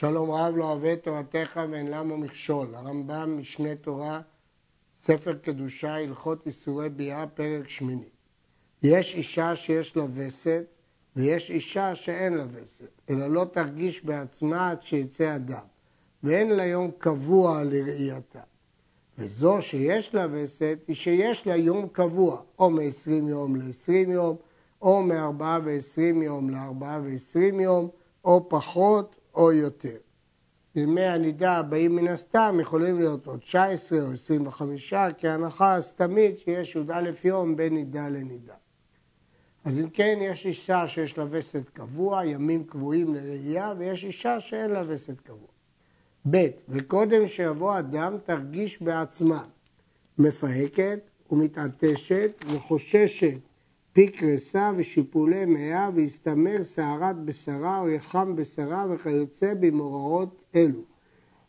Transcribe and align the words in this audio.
שלום 0.00 0.30
רב 0.30 0.56
לא 0.56 0.64
אוהב 0.64 0.94
תורתך 0.94 1.60
ואין 1.70 1.86
למה 1.86 2.16
מכשול. 2.16 2.74
הרמב"ם, 2.74 3.38
משנה 3.40 3.76
תורה, 3.76 4.20
ספר 5.04 5.34
קדושה, 5.34 5.96
הלכות 5.96 6.46
איסורי 6.46 6.88
ביאה, 6.88 7.26
פרק 7.26 7.68
שמיני. 7.68 8.08
יש 8.82 9.14
אישה 9.14 9.56
שיש 9.56 9.96
לה 9.96 10.04
וסת 10.14 10.64
ויש 11.16 11.50
אישה 11.50 11.94
שאין 11.94 12.34
לה 12.34 12.44
וסת, 12.52 12.90
אלא 13.10 13.26
לא 13.26 13.46
תרגיש 13.52 14.04
בעצמה 14.04 14.70
עד 14.70 14.82
שיצא 14.82 15.36
אדם, 15.36 15.66
ואין 16.22 16.50
לה 16.50 16.64
יום 16.64 16.90
קבוע 16.98 17.64
לראייתה. 17.64 18.42
וזו 19.18 19.62
שיש 19.62 20.14
לה 20.14 20.26
וסת 20.30 20.78
היא 20.88 20.96
שיש 20.96 21.46
לה 21.46 21.56
יום 21.56 21.88
קבוע, 21.92 22.42
או 22.58 22.70
מ-20 22.70 23.10
יום 23.10 23.56
ל-20 23.56 23.92
יום, 23.92 24.36
או 24.82 25.02
מ-4 25.02 25.42
ו-20 25.64 26.24
יום 26.24 26.50
ל-4 26.50 26.84
ו-20 27.02 27.60
יום, 27.62 27.88
או 28.24 28.48
פחות 28.48 29.19
או 29.34 29.52
יותר. 29.52 29.96
ימי 30.74 31.04
הנידה 31.04 31.56
הבאים 31.56 31.96
מן 31.96 32.08
הסתם 32.08 32.58
יכולים 32.60 32.98
להיות 32.98 33.26
עוד 33.26 33.40
19 33.40 34.00
או 34.00 34.12
25, 34.12 34.94
כי 35.18 35.28
ההנחה 35.28 35.76
הסתמית 35.76 36.38
שיש 36.38 36.76
י"א 36.76 37.10
יום 37.24 37.56
בין 37.56 37.74
נידה 37.74 38.08
לנידה. 38.08 38.54
אז 39.64 39.78
אם 39.78 39.90
כן, 39.90 40.18
יש 40.20 40.46
אישה 40.46 40.88
שיש 40.88 41.18
לה 41.18 41.24
וסת 41.30 41.68
קבוע, 41.68 42.24
ימים 42.24 42.64
קבועים 42.64 43.14
לראייה, 43.14 43.74
ויש 43.78 44.04
אישה 44.04 44.40
שאין 44.40 44.70
לה 44.70 44.82
וסת 44.86 45.20
קבוע. 45.20 45.48
ב. 46.30 46.36
וקודם 46.68 47.28
שיבוא 47.28 47.78
אדם 47.78 48.16
תרגיש 48.24 48.82
בעצמה 48.82 49.44
מפהקת 50.18 51.00
ומתעטשת 51.30 52.44
וחוששת 52.46 53.38
פי 53.92 54.08
קרסה 54.08 54.70
ושיפולי 54.76 55.44
מאה 55.44 55.90
והסתמר 55.94 56.62
שערת 56.62 57.16
בשרה 57.24 57.80
או 57.80 57.88
יחם 57.88 58.36
בשרה 58.36 58.86
וכיוצא 58.90 59.54
במאורעות 59.54 60.42
אלו. 60.54 60.80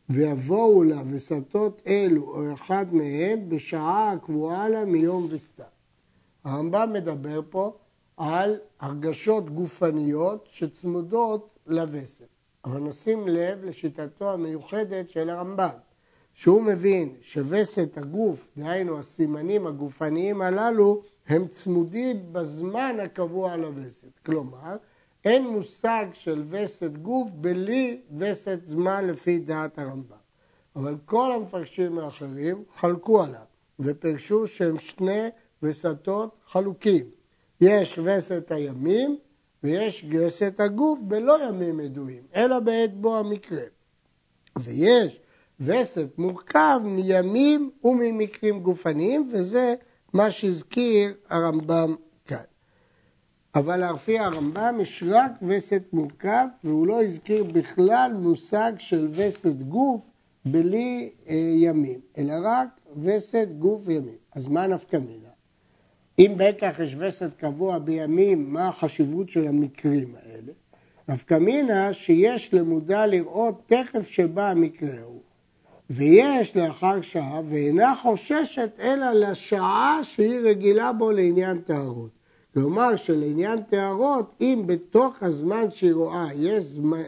ויבואו 0.10 0.84
לה 0.84 1.02
וסתות 1.10 1.82
אלו 1.88 2.24
או 2.24 2.54
אחד 2.54 2.86
מהם 2.94 3.50
בשעה 3.50 4.12
הקבועה 4.12 4.70
לה 4.70 4.86
מיום 4.86 5.28
וסתה. 5.30 5.64
הרמב"ם 6.44 6.90
מדבר 6.94 7.42
פה 7.50 7.78
על 8.18 8.56
הרגשות 8.80 9.50
גופניות 9.50 10.48
שצמודות 10.52 11.60
לווסת. 11.68 12.28
אבל 12.66 12.80
נשים 12.80 13.28
לב 13.28 13.66
לשיטתו 13.66 14.32
המיוחדת 14.32 15.10
של 15.10 15.30
הרמב"ם, 15.30 15.70
שהוא 16.34 16.62
מבין 16.62 17.16
שווסת 17.22 17.98
הגוף, 17.98 18.48
דהיינו 18.58 19.00
הסימנים 19.00 19.68
הגופניים 19.68 20.42
הללו, 20.42 21.04
הם 21.28 21.48
צמודים 21.48 22.34
בזמן 22.34 22.98
הקבוע 23.04 23.56
לווסת. 23.56 24.20
כלומר, 24.26 24.76
אין 25.26 25.48
מושג 25.48 26.06
של 26.14 26.44
וסת 26.50 26.92
גוף 26.92 27.30
בלי 27.32 28.02
וסת 28.18 28.60
זמן 28.66 29.08
לפי 29.08 29.40
דעת 29.40 29.80
הרמב"ם. 29.80 30.16
אבל 30.76 30.96
כל 31.06 31.32
המפרשים 31.32 32.00
האחרים 32.00 32.64
חלקו 32.76 33.24
עליו 33.24 33.46
ופרשו 33.80 34.48
שהם 34.48 34.78
שני 34.78 35.30
וסתות 35.64 36.36
חלוקים. 36.52 37.06
יש 37.62 38.00
וסת 38.04 38.52
הימים 38.52 39.18
ויש 39.64 40.06
וסת 40.12 40.60
הגוף 40.60 41.00
בלא 41.02 41.38
ימים 41.48 41.80
ידועים, 41.80 42.24
אלא 42.36 42.60
בעת 42.60 42.94
בו 42.94 43.18
המקרה. 43.18 43.64
ויש 44.60 45.20
וסת 45.60 46.08
מורכב 46.18 46.80
מימים 46.84 47.72
וממקרים 47.84 48.60
גופניים, 48.60 49.30
וזה 49.34 49.76
מה 50.14 50.32
שהזכיר 50.32 51.14
הרמב"ם 51.30 51.96
כאן. 52.26 52.44
אבל 53.56 53.94
לפי 53.94 54.20
הרמב"ם 54.20 54.78
יש 54.82 55.04
רק 55.08 55.32
וסת 55.42 55.84
מורכב, 55.94 56.48
והוא 56.64 56.88
לא 56.88 57.04
הזכיר 57.04 57.44
בכלל 57.44 58.12
מושג 58.14 58.74
של 58.78 59.08
וסת 59.12 59.56
גוף 59.56 60.10
בלי 60.46 61.10
אה, 61.28 61.36
ימים, 61.56 62.00
אלא 62.18 62.34
רק 62.44 62.68
וסת 63.02 63.48
גוף 63.60 63.82
וימים. 63.86 64.16
אז 64.36 64.48
מה 64.48 64.68
נפקא 64.68 64.98
מינה? 64.98 65.30
אם 66.20 66.34
בטח 66.38 66.76
יש 66.80 66.96
וסת 67.00 67.30
קבוע 67.38 67.80
בימים, 67.80 68.54
מה 68.54 68.68
החשיבות 68.68 69.30
של 69.30 69.48
המקרים 69.48 70.16
האלה? 70.16 70.52
נפקא 71.08 71.34
מינה 71.34 71.94
שיש 71.94 72.54
למודע 72.54 73.06
לראות 73.06 73.62
תכף 73.68 74.08
שבא 74.08 74.50
המקרה 74.50 75.00
ההוא. 75.00 75.22
ויש 75.94 76.58
לאחר 76.58 77.02
שעה, 77.02 77.42
ואינה 77.50 77.96
חוששת 78.02 78.72
אלא 78.80 79.12
לשעה 79.12 80.00
שהיא 80.04 80.40
רגילה 80.40 80.94
בו 80.94 81.12
לעניין 81.12 81.62
טהרות. 81.62 82.10
כלומר 82.54 82.96
שלעניין 82.96 83.62
טהרות, 83.62 84.32
אם 84.42 84.64
בתוך 84.66 85.24
הזמן 85.24 85.72
שהיא 85.72 85.94
רואה 85.94 86.28
יש 86.36 86.64
זמן, 86.66 87.02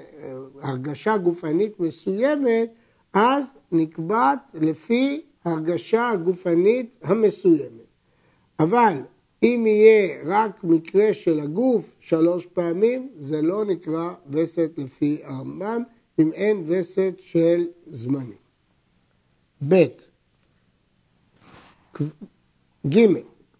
הרגשה 0.61 1.17
גופנית 1.17 1.79
מסוימת, 1.79 2.73
אז 3.13 3.43
נקבעת 3.71 4.39
לפי 4.53 5.21
הרגשה 5.45 6.09
הגופנית 6.09 6.97
המסוימת. 7.03 7.87
אבל 8.59 8.93
אם 9.43 9.63
יהיה 9.67 10.23
רק 10.25 10.63
מקרה 10.63 11.13
של 11.13 11.39
הגוף 11.39 11.95
שלוש 11.99 12.45
פעמים, 12.45 13.09
זה 13.19 13.41
לא 13.41 13.65
נקרא 13.65 14.13
וסת 14.29 14.71
לפי 14.77 15.21
הרמב"ם, 15.23 15.83
אם 16.19 16.31
אין 16.31 16.63
וסת 16.65 17.13
של 17.17 17.67
זמנים. 17.87 18.42
ב. 19.67 19.85
ג. 22.87 22.99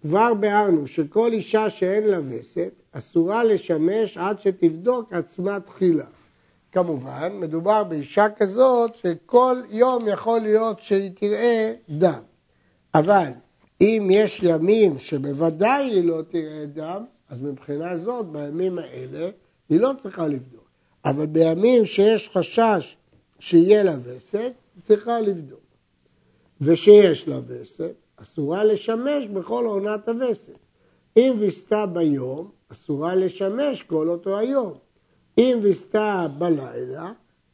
כבר 0.02 0.34
ביארנו 0.34 0.88
שכל 0.88 1.34
אישה 1.34 1.70
שאין 1.70 2.04
לה 2.04 2.20
וסת 2.30 2.72
אסורה 2.92 3.44
לשמש 3.44 4.18
עד 4.18 4.40
שתבדוק 4.40 5.14
עצמה 5.14 5.60
תחילה. 5.60 6.06
כמובן, 6.72 7.32
מדובר 7.40 7.84
באישה 7.84 8.28
כזאת 8.38 8.96
שכל 8.96 9.56
יום 9.70 10.08
יכול 10.08 10.40
להיות 10.40 10.82
שהיא 10.82 11.12
תראה 11.16 11.74
דם. 11.90 12.22
אבל 12.96 13.30
אם 13.82 14.08
יש 14.12 14.40
ימים 14.44 15.00
שבוודאי 15.00 15.86
היא 15.86 16.04
לא 16.04 16.22
תראה 16.30 16.66
דם, 16.66 17.06
אז 17.30 17.42
מבחינה 17.42 17.98
זאת, 17.98 18.26
בימים 18.26 18.80
האלה, 18.80 19.30
היא 19.70 19.80
לא 19.80 19.92
צריכה 20.02 20.28
לבדוק. 20.28 20.68
אבל 21.06 21.26
בימים 21.26 21.86
שיש 21.86 22.30
חשש 22.34 22.98
שיהיה 23.40 23.84
לה 23.84 23.96
וסת, 24.04 24.54
היא 24.76 24.84
צריכה 24.84 25.22
לבדוק. 25.22 25.63
ושיש 26.64 27.28
לה 27.28 27.40
וסת, 27.48 27.94
אסורה 28.16 28.64
לשמש 28.64 29.28
בכל 29.34 29.66
עונת 29.66 30.10
הווסת. 30.10 30.60
אם 31.18 31.36
ויסתה 31.40 31.86
ביום, 31.86 32.52
אסורה 32.70 33.16
לשמש 33.16 33.84
כל 33.84 34.10
אותו 34.10 34.38
היום. 34.38 34.74
אם 35.38 35.60
ויסתה 35.62 36.28
בלילה, 36.38 37.12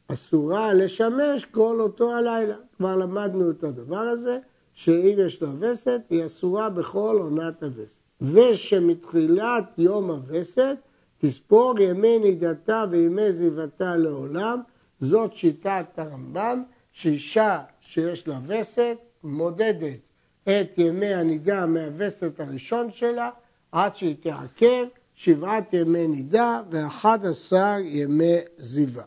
אסורה 0.08 0.74
לשמש 0.74 1.44
כל 1.44 1.80
אותו 1.80 2.12
הלילה. 2.12 2.56
כבר 2.76 2.96
למדנו 2.96 3.50
את 3.50 3.64
הדבר 3.64 3.98
הזה, 3.98 4.38
שאם 4.72 5.16
יש 5.26 5.42
לה 5.42 5.48
וסת, 5.58 6.00
היא 6.10 6.26
אסורה 6.26 6.70
בכל 6.70 7.16
עונת 7.20 7.62
הווסת. 7.62 8.00
ושמתחילת 8.20 9.64
יום 9.78 10.10
הווסת, 10.10 10.76
תספור 11.18 11.80
ימי 11.80 12.18
נידתה 12.18 12.84
וימי 12.90 13.32
זיבתה 13.32 13.96
לעולם, 13.96 14.60
זאת 15.00 15.34
שיטת 15.34 15.86
הרמב"ם, 15.96 16.62
שאישה 16.92 17.58
שיש 17.90 18.28
לה 18.28 18.38
וסת, 18.46 18.96
מודדת 19.24 19.98
את 20.42 20.78
ימי 20.78 21.14
הנידה 21.14 21.66
מהווסת 21.66 22.40
הראשון 22.40 22.92
שלה, 22.92 23.30
עד 23.72 23.96
שהיא 23.96 24.16
תעקר 24.20 24.84
שבעת 25.14 25.72
ימי 25.72 26.08
נידה 26.08 26.60
ואחד 26.70 27.26
עשר 27.26 27.76
ימי 27.84 28.36
זיווה. 28.58 29.04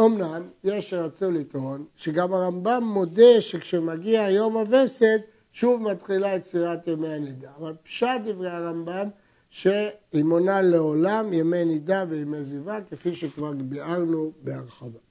אמנם 0.00 0.42
יש 0.64 0.90
שרצו 0.90 1.30
לטעון 1.30 1.84
שגם 1.96 2.32
הרמב"ם 2.32 2.84
מודה 2.84 3.40
שכשמגיע 3.40 4.30
יום 4.30 4.56
הווסת 4.56 5.20
שוב 5.52 5.82
מתחילה 5.82 6.34
יצירת 6.34 6.86
ימי 6.86 7.08
הנידה. 7.08 7.50
אבל 7.58 7.74
פשט 7.82 8.20
דברי 8.24 8.50
הרמב"ם 8.50 9.08
שהיא 9.50 10.24
מונה 10.24 10.62
לעולם 10.62 11.32
ימי 11.32 11.64
נידה 11.64 12.04
וימי 12.08 12.44
זיווה 12.44 12.80
כפי 12.90 13.16
שכבר 13.16 13.52
ביארנו 13.52 14.32
בהרחבה. 14.42 15.07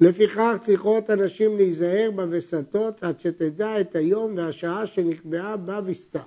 לפיכך 0.00 0.56
צריכות 0.60 1.10
הנשים 1.10 1.56
להיזהר 1.56 2.10
בווסתות 2.14 3.02
עד 3.02 3.20
שתדע 3.20 3.80
את 3.80 3.96
היום 3.96 4.36
והשעה 4.36 4.86
שנקבעה 4.86 5.56
בה 5.56 5.80
וסתה. 5.84 6.22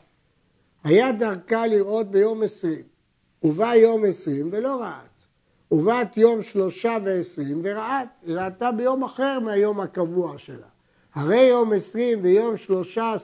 היה 0.83 1.11
דרכה 1.11 1.67
לראות 1.67 2.11
ביום 2.11 2.43
עשרים, 2.43 2.83
ובא 3.43 3.75
יום 3.75 4.05
עשרים 4.05 4.49
ולא 4.51 4.81
ראת. 4.81 5.17
ובאת 5.71 6.17
יום 6.17 6.41
שלושה 6.41 6.97
ועשרים 7.03 7.61
וראת, 7.63 8.07
היא 8.25 8.35
ראתה 8.35 8.71
ביום 8.71 9.03
אחר 9.03 9.39
מהיום 9.39 9.79
הקבוע 9.79 10.37
שלה. 10.37 10.67
הרי 11.13 11.41
יום 11.41 11.73
עשרים 11.73 12.19
ויום 12.21 12.57
שלושה 12.57 13.15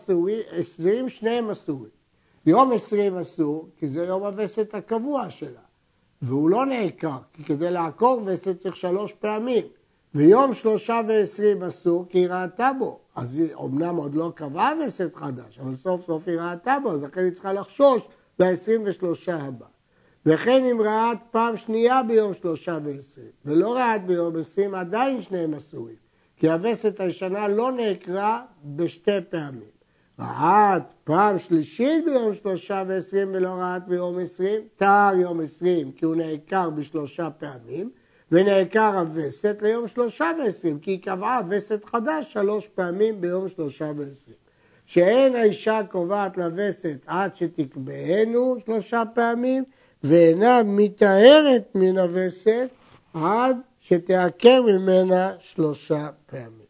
עשרים, 0.52 1.10
שניהם 1.10 1.50
אסורים. 1.50 1.90
יום 2.46 2.72
עשרים 2.72 3.18
אסור, 3.18 3.70
כי 3.78 3.90
זה 3.90 4.04
יום 4.04 4.24
הווסת 4.24 4.76
הקבוע 4.76 5.30
שלה. 5.30 5.60
והוא 6.22 6.50
לא 6.50 6.66
נעקר, 6.66 7.18
כי 7.34 7.44
כדי 7.44 7.72
לעקור 7.72 8.22
וסת 8.26 8.60
צריך 8.60 8.76
שלוש 8.76 9.14
פעמים. 9.14 9.64
ויום 10.16 10.54
שלושה 10.54 11.02
ועשרים 11.08 11.64
אסור 11.64 12.06
כי 12.10 12.18
היא 12.18 12.28
ראתה 12.30 12.72
בו. 12.80 13.00
אז 13.16 13.38
היא 13.38 13.54
אומנם 13.54 13.96
עוד 13.96 14.16
לא 14.16 14.32
קבעה 14.36 14.74
וסת 14.88 15.16
חדש, 15.16 15.60
אבל 15.60 15.76
סוף 15.76 16.06
סוף 16.06 16.28
היא 16.28 16.40
ראתה 16.40 16.78
בו, 16.84 16.92
אז 16.92 17.04
לכן 17.04 17.24
היא 17.24 17.32
צריכה 17.32 17.54
לחשוש 17.54 18.02
לעשרים 18.40 18.82
ושלושה 18.86 19.36
הבא. 19.36 19.66
וכן 20.26 20.66
אם 20.66 20.82
רעת 20.82 21.18
פעם 21.32 21.58
שנייה 21.58 22.04
ביום 22.04 22.34
שלושה 22.34 22.78
ועשרים, 22.84 23.32
ולא 23.46 23.74
רעת 23.74 24.06
ביום 24.06 24.40
עשרים, 24.40 24.76
עדיין 24.76 25.22
שניהם 25.22 25.54
אסורים, 25.54 25.96
כי 26.38 26.50
הווסת 26.50 27.00
הישנה 27.00 27.48
לא 27.48 27.72
נעקרה 27.72 28.42
בשתי 28.64 29.22
פעמים. 29.30 29.74
רעת 30.20 30.94
פעם 31.04 31.40
שלישית 31.40 32.06
ביום 32.06 32.34
שלושה 32.34 32.84
ועשרים 32.88 33.30
ולא 33.34 33.50
רעת 33.50 33.88
ביום 33.88 34.20
עשרים, 34.20 34.62
טהר 34.76 35.16
יום 35.16 35.42
עשרים 35.42 35.92
כי 35.92 36.06
הוא 36.06 36.16
נעקר 36.16 36.70
בשלושה 36.70 37.30
פעמים, 37.30 37.90
ונעקר 38.34 39.00
הווסת 39.00 39.58
ליום 39.62 39.88
שלושה 39.88 40.32
ועשרים, 40.40 40.80
כי 40.80 40.92
היא 40.92 41.02
קבעה 41.02 41.42
וסת 41.50 41.86
חדש 41.86 42.34
שלוש 42.34 42.68
פעמים 42.68 43.22
ביום 43.22 43.50
שלושה 43.50 43.92
ועשרים. 43.98 44.36
שאין 44.86 45.36
האישה 45.36 45.82
קובעת 45.92 46.38
לווסת 46.38 46.98
עד 47.06 47.36
שתקבענו 47.36 48.58
שלושה 48.66 49.04
פעמים, 49.14 49.64
ואינה 50.04 50.62
מטהרת 50.66 51.76
מן 51.76 51.98
הווסת 51.98 52.70
עד 53.14 53.58
שתעקר 53.80 54.62
ממנה 54.62 55.32
שלושה 55.40 56.10
פעמים. 56.26 56.64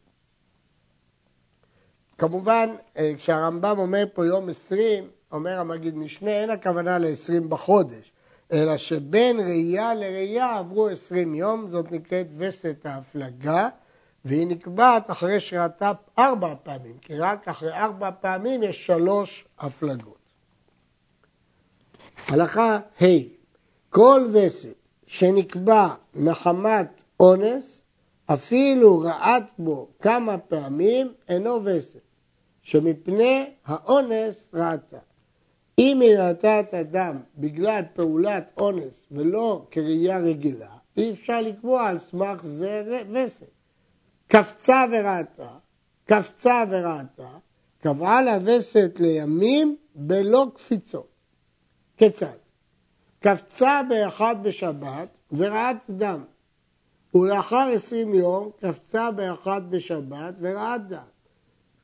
כמובן, 2.17 2.69
אה, 2.97 3.11
כשהרמב"ם 3.17 3.79
אומר 3.79 4.03
פה 4.13 4.25
יום 4.25 4.49
עשרים, 4.49 5.07
אומר 5.31 5.59
המגיד 5.59 5.95
משנה, 5.95 6.31
אין 6.31 6.49
הכוונה 6.49 6.97
לעשרים 6.97 7.49
בחודש, 7.49 8.12
אלא 8.53 8.77
שבין 8.77 9.39
ראייה 9.39 9.93
לראייה 9.93 10.57
עברו 10.57 10.87
עשרים 10.87 11.35
יום, 11.35 11.69
זאת 11.69 11.91
נקראת 11.91 12.27
וסת 12.37 12.85
ההפלגה, 12.85 13.69
והיא 14.25 14.47
נקבעת 14.47 15.11
אחרי 15.11 15.39
שראתה 15.39 15.91
ארבע 16.19 16.53
פעמים, 16.63 16.97
כי 17.01 17.15
רק 17.15 17.47
אחרי 17.47 17.73
ארבע 17.73 18.11
פעמים 18.11 18.63
יש 18.63 18.85
שלוש 18.85 19.47
הפלגות. 19.59 20.17
הלכה 22.27 22.79
ה' 23.01 23.05
כל 23.89 24.27
וסת 24.33 24.75
שנקבע 25.05 25.87
מחמת 26.15 27.01
אונס, 27.19 27.81
אפילו 28.25 28.99
רעת 28.99 29.51
בו 29.57 29.87
כמה 30.01 30.37
פעמים, 30.37 31.13
אינו 31.29 31.59
וסת, 31.63 31.99
שמפני 32.61 33.53
האונס 33.65 34.49
ראתה. 34.53 34.97
אם 35.79 36.01
היא 36.01 36.17
ראתה 36.17 36.59
את 36.59 36.73
הדם 36.73 37.17
בגלל 37.37 37.81
פעולת 37.93 38.51
אונס 38.57 39.07
ולא 39.11 39.67
כראייה 39.71 40.17
רגילה, 40.17 40.69
אי 40.97 41.11
אפשר 41.11 41.41
לקבוע 41.41 41.87
על 41.87 41.99
סמך 41.99 42.43
זה 42.43 43.01
וסת. 43.11 43.51
קפצה 44.27 44.85
וראתה, 44.91 45.49
קפצה 46.05 46.63
וראתה, 46.69 47.29
קבעה 47.81 48.21
לה 48.21 48.37
וסת 48.43 48.99
לימים 48.99 49.77
בלא 49.95 50.45
קפיצות. 50.55 51.07
כיצד? 51.97 52.37
קפצה 53.19 53.81
באחד 53.89 54.35
בשבת 54.43 55.07
וראת 55.31 55.89
דם, 55.89 56.23
ולאחר 57.15 57.69
עשרים 57.75 58.13
יום 58.13 58.49
קפצה 58.59 59.11
באחד 59.11 59.61
בשבת 59.69 60.33
וראת 60.39 60.87
דם. 60.87 61.12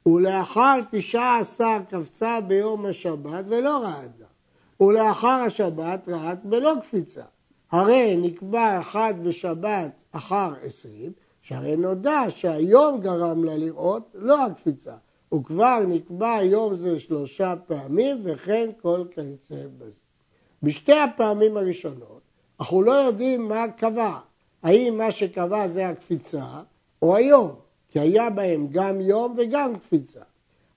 ולאחר 0.06 0.80
תשעה 0.92 1.40
עשר 1.40 1.78
קפצה 1.90 2.42
ביום 2.42 2.86
השבת 2.86 3.46
ולא 3.48 3.78
רעת 3.84 4.18
דם. 4.18 4.86
ולאחר 4.88 5.28
השבת 5.28 6.10
רעת 6.10 6.46
בלא 6.46 6.74
קפיצה. 6.81 7.24
הרי 7.72 8.16
נקבע 8.18 8.80
אחד 8.81 9.13
בשבת 9.24 9.92
אחר 10.12 10.54
עשרים, 10.63 11.12
שהרי 11.42 11.75
נודע 11.75 12.22
שהיום 12.30 13.01
גרם 13.01 13.44
לה 13.44 13.57
לראות, 13.57 14.12
לא 14.13 14.46
הקפיצה. 14.46 14.96
וכבר 15.34 15.80
נקבע 15.88 16.40
יום 16.44 16.75
זה 16.75 17.00
שלושה 17.00 17.54
פעמים, 17.68 18.22
וכן 18.24 18.69
כל 18.81 19.04
כיוצא 19.12 19.56
בזה. 19.78 19.92
בשתי 20.63 21.00
הפעמים 21.00 21.57
הראשונות, 21.57 22.22
אנחנו 22.60 22.81
לא 22.81 22.92
יודעים 22.92 23.48
מה 23.48 23.66
קבע. 23.78 24.18
האם 24.63 24.98
מה 24.98 25.12
שקבע 25.12 25.68
זה 25.68 25.90
הקפיצה, 25.90 26.45
או 27.02 27.16
היום. 27.16 27.56
כי 27.90 28.00
היה 28.00 28.30
בהם 28.30 28.68
גם 28.72 29.02
יום 29.02 29.36
וגם 29.38 29.76
קפיצה. 29.76 30.22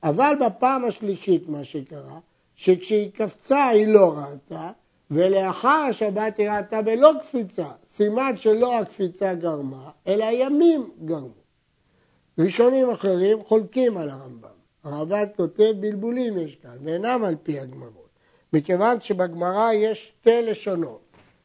אבל 0.02 0.34
בפעם 0.46 0.84
השלישית 0.84 1.48
מה 1.48 1.64
שקרה, 1.64 2.18
שכשהיא 2.56 3.10
קפצה 3.14 3.66
היא 3.66 3.86
לא 3.86 4.14
ראתה, 4.16 4.70
ולאחר 5.10 5.86
השבת 5.90 6.38
היא 6.38 6.50
ראתה 6.50 6.82
בלא 6.82 7.10
קפיצה, 7.22 7.66
סימן 7.84 8.36
שלא 8.36 8.78
הקפיצה 8.78 9.34
גרמה, 9.34 9.90
אלא 10.06 10.24
הימים 10.24 10.90
גרמו. 11.04 11.42
ראשונים 12.38 12.90
אחרים 12.90 13.44
חולקים 13.44 13.96
על 13.96 14.10
הרמב"ם. 14.10 14.48
הרמב"ם 14.84 15.24
כותב 15.36 15.72
בלבולים 15.80 16.38
יש 16.38 16.56
כאן, 16.56 16.76
ואינם 16.84 17.24
על 17.24 17.36
פי 17.42 17.58
הגמרות. 17.58 18.08
מכיוון 18.52 19.00
שבגמרא 19.00 19.72
יש 19.72 20.12
שתי 20.20 20.42
לשונות. 20.42 21.00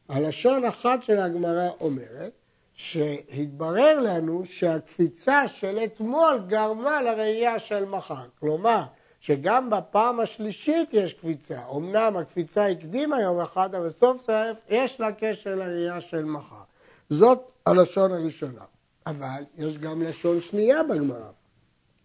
הלשון 0.08 0.64
אחת 0.64 1.02
של 1.02 1.18
הגמרא 1.18 1.68
אומרת 1.80 2.32
שהתברר 2.78 4.00
לנו 4.00 4.42
שהקפיצה 4.44 5.48
של 5.48 5.78
אתמול 5.84 6.42
גרמה 6.46 7.02
לראייה 7.02 7.58
של 7.58 7.84
מחר. 7.84 8.26
כלומר, 8.40 8.82
שגם 9.20 9.70
בפעם 9.70 10.20
השלישית 10.20 10.88
יש 10.92 11.14
קפיצה. 11.14 11.60
אמנם 11.76 12.16
הקפיצה 12.16 12.66
הקדימה 12.66 13.20
יום 13.20 13.40
אחד, 13.40 13.74
אבל 13.74 13.90
סוף 13.90 14.22
סוף 14.22 14.58
יש 14.68 15.00
לה 15.00 15.12
קשר 15.12 15.54
לראייה 15.54 16.00
של 16.00 16.24
מחר. 16.24 16.62
זאת 17.10 17.40
הלשון 17.66 18.12
הראשונה. 18.12 18.64
אבל 19.06 19.42
יש 19.58 19.78
גם 19.78 20.02
לשון 20.02 20.40
שנייה 20.40 20.82
בגמרא. 20.82 21.30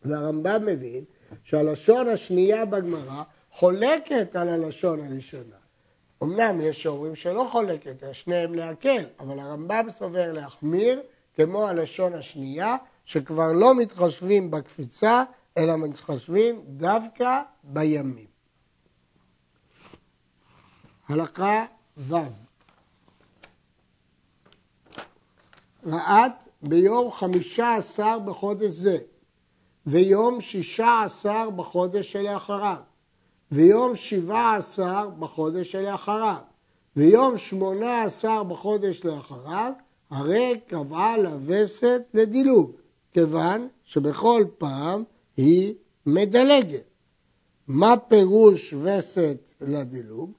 והרמב"ם 0.06 0.66
מבין 0.66 1.04
שהלשון 1.44 2.08
השנייה 2.08 2.66
בגמרא 2.66 3.24
חולקת 3.52 4.36
על 4.36 4.50
הלשון 4.50 5.00
הראשונה. 5.06 5.63
אמנם 6.24 6.62
יש 6.62 6.84
שאומרים 6.84 7.16
שלא 7.16 7.48
חולקת, 7.52 8.04
שניהם 8.14 8.54
להקל, 8.54 9.06
אבל 9.20 9.40
הרמב"ם 9.40 9.92
סובר 9.92 10.34
להחמיר, 10.34 11.02
כמו 11.36 11.68
הלשון 11.68 12.14
השנייה, 12.14 12.76
שכבר 13.06 13.52
לא 13.52 13.76
מתחשבים 13.76 14.52
בקפיצה, 14.52 15.24
אלא 15.58 15.76
מתחשבים 15.76 16.62
דווקא 16.68 17.42
בימים. 17.64 18.28
הלכה 21.10 21.66
ו' 21.98 22.16
רעת 25.86 26.48
ביום 26.62 27.12
חמישה 27.12 27.76
עשר 27.76 28.20
בחודש 28.20 28.72
זה, 28.72 28.98
ויום 29.86 30.42
שישה 30.42 31.04
עשר 31.06 31.50
בחודש 31.50 32.12
שלאחריו, 32.12 32.78
ויום 33.54 33.96
שבעה 33.96 34.56
עשר 34.56 35.10
בחודש 35.20 35.72
שלאחריו, 35.72 36.36
ויום 36.96 37.38
שמונה 37.38 38.04
עשר 38.04 38.44
בחודש 38.44 39.06
לאחריו, 39.06 39.72
הרי 40.10 40.60
קבעה 40.68 41.18
לווסת 41.18 42.02
לדילוג, 42.14 42.72
כיוון 43.14 43.68
שבכל 43.84 44.46
פעם 44.58 45.04
היא 45.38 45.74
מדלגת. 46.06 46.84
מה 47.68 47.98
פירוש 48.08 48.74
וסת 48.74 49.54
לדילוג? 49.62 50.32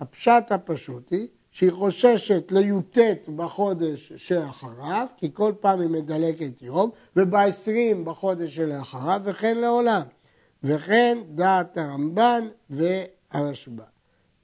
הפשט 0.00 0.52
הפשוט 0.52 1.10
היא 1.10 1.28
שהיא 1.50 1.72
חוששת 1.72 2.44
לי"ט 2.50 3.28
בחודש 3.36 4.12
שאחריו, 4.16 5.06
כי 5.16 5.30
כל 5.32 5.52
פעם 5.60 5.80
היא 5.80 5.88
מדלגת 5.88 6.62
יום, 6.62 6.90
וב-20 7.16 8.04
בחודש 8.04 8.54
שלאחריו, 8.54 9.20
וכן 9.24 9.58
לעולם. 9.58 10.02
וכן 10.64 11.18
דעת 11.28 11.76
הרמב"ן 11.78 12.48
והרשב"א. 12.70 13.82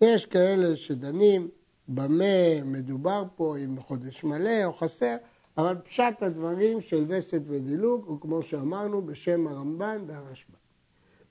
יש 0.00 0.26
כאלה 0.26 0.76
שדנים 0.76 1.48
במה 1.88 2.64
מדובר 2.64 3.24
פה, 3.36 3.56
אם 3.64 3.80
חודש 3.80 4.24
מלא 4.24 4.64
או 4.64 4.72
חסר, 4.72 5.16
אבל 5.58 5.76
פשט 5.84 6.22
הדברים 6.22 6.80
של 6.80 7.04
וסת 7.06 7.42
ודילוג 7.44 8.04
הוא 8.06 8.20
כמו 8.20 8.42
שאמרנו 8.42 9.02
בשם 9.02 9.46
הרמב"ן 9.46 10.04
והרשב"א. 10.06 10.56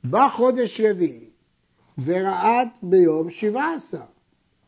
בא 0.03 0.27
חודש 0.29 0.82
רביעי 0.82 1.29
ורעת 2.03 2.67
ביום 2.84 3.29
שבעה 3.29 3.75
עשר, 3.75 4.01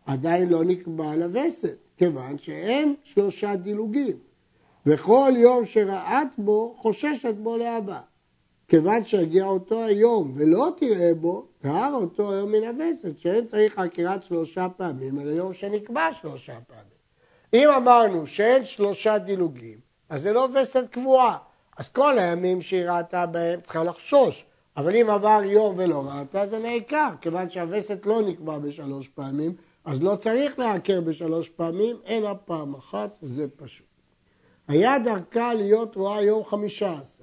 עדיין 0.06 0.50
לא 0.50 0.64
נקבע 0.64 1.16
לווסת, 1.16 1.78
כיוון 1.98 2.38
שאין 2.38 2.96
שלושה 3.04 3.56
דילוגים, 3.56 4.18
וכל 4.86 5.32
יום 5.36 5.66
שרעת 5.66 6.28
בו 6.38 6.76
חוששת 6.78 7.36
בו 7.36 7.58
להבא. 7.58 8.00
כיוון 8.70 9.04
שהגיע 9.04 9.46
אותו 9.46 9.84
היום 9.84 10.32
ולא 10.36 10.70
תראה 10.78 11.14
בו, 11.14 11.46
טהר 11.62 11.94
אותו 11.94 12.32
היום 12.34 12.52
מן 12.52 12.64
הווסת, 12.64 13.20
שאין 13.20 13.46
צריך 13.46 13.80
חקירת 13.80 14.24
שלושה 14.24 14.68
פעמים, 14.78 15.20
אלא 15.20 15.32
יום 15.32 15.54
שנקבע 15.54 16.14
שלושה 16.22 16.54
פעמים. 16.68 17.00
אם 17.54 17.70
אמרנו 17.70 18.28
שאין 18.28 18.66
שלושה 18.66 19.18
דילוגים, 19.18 19.78
אז 20.10 20.22
זה 20.22 20.34
לא 20.34 20.48
וסת 20.54 20.86
קבועה. 20.92 21.38
אז 21.78 21.88
כל 21.90 22.20
הימים 22.20 22.62
שהיא 22.62 22.90
ראתה 22.90 23.26
בהם 23.26 23.62
צריכה 23.62 23.84
לחשוש. 23.84 24.46
אבל 24.78 24.96
אם 24.96 25.10
עבר 25.10 25.42
יום 25.46 25.76
ולא 25.78 26.04
ראתה, 26.08 26.48
זה 26.48 26.60
נעקר, 26.60 27.10
כיוון 27.22 27.50
שהווסת 27.50 28.06
לא 28.06 28.22
נקבע 28.22 28.58
בשלוש 28.58 29.08
פעמים, 29.08 29.56
אז 29.86 30.04
לא 30.04 30.16
צריך 30.16 30.60
לעקר 30.60 31.02
בשלוש 31.02 31.50
פעמים, 31.50 31.96
אלא 32.08 32.32
פעם 32.46 32.76
אחת, 32.76 33.18
וזה 33.24 33.48
פשוט. 33.56 33.88
היה 34.68 35.00
דרכה 35.00 35.54
להיות 35.54 35.96
רואה 35.96 36.22
יום 36.22 36.46
חמישה 36.46 36.94
עשר. 37.02 37.19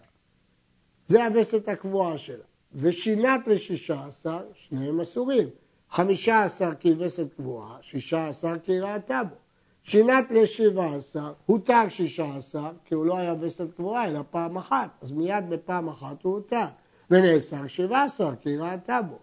זה 1.09 1.27
הווסת 1.27 1.69
הקבועה 1.69 2.19
שלה. 2.19 2.45
ושינת 2.75 3.49
לשישה 3.49 4.05
עשר, 4.09 4.41
שניהם 4.55 5.01
אסורים. 5.01 5.49
חמישה 5.91 6.45
עשר 6.45 6.75
כי 6.75 6.95
וסת 6.99 7.27
קבועה, 7.37 7.77
שישה 7.81 8.29
עשר 8.29 8.59
כי 8.59 8.81
ראתה 8.81 9.25
בו. 9.25 9.35
שינת 9.83 10.31
לשבע 10.31 10.95
עשר, 10.95 11.33
הותר 11.47 11.89
שישה 11.89 12.27
עשר, 12.39 12.71
כי 12.85 12.95
הוא 12.95 13.07
לא 13.07 13.19
היה 13.19 13.35
וסת 13.41 13.67
קבועה, 13.77 14.07
אלא 14.07 14.21
פעם 14.31 14.57
אחת, 14.57 14.91
אז 15.03 15.13
מיד 15.13 15.45
בפעם 15.49 15.89
אחת 15.89 16.23
הוא 16.23 16.33
הותר. 16.33 16.65
ונאסר 17.11 17.67
שבע 17.67 18.03
עשר, 18.03 18.31
כי 18.41 18.57
ראתה 18.57 19.03
בו. 19.03 19.19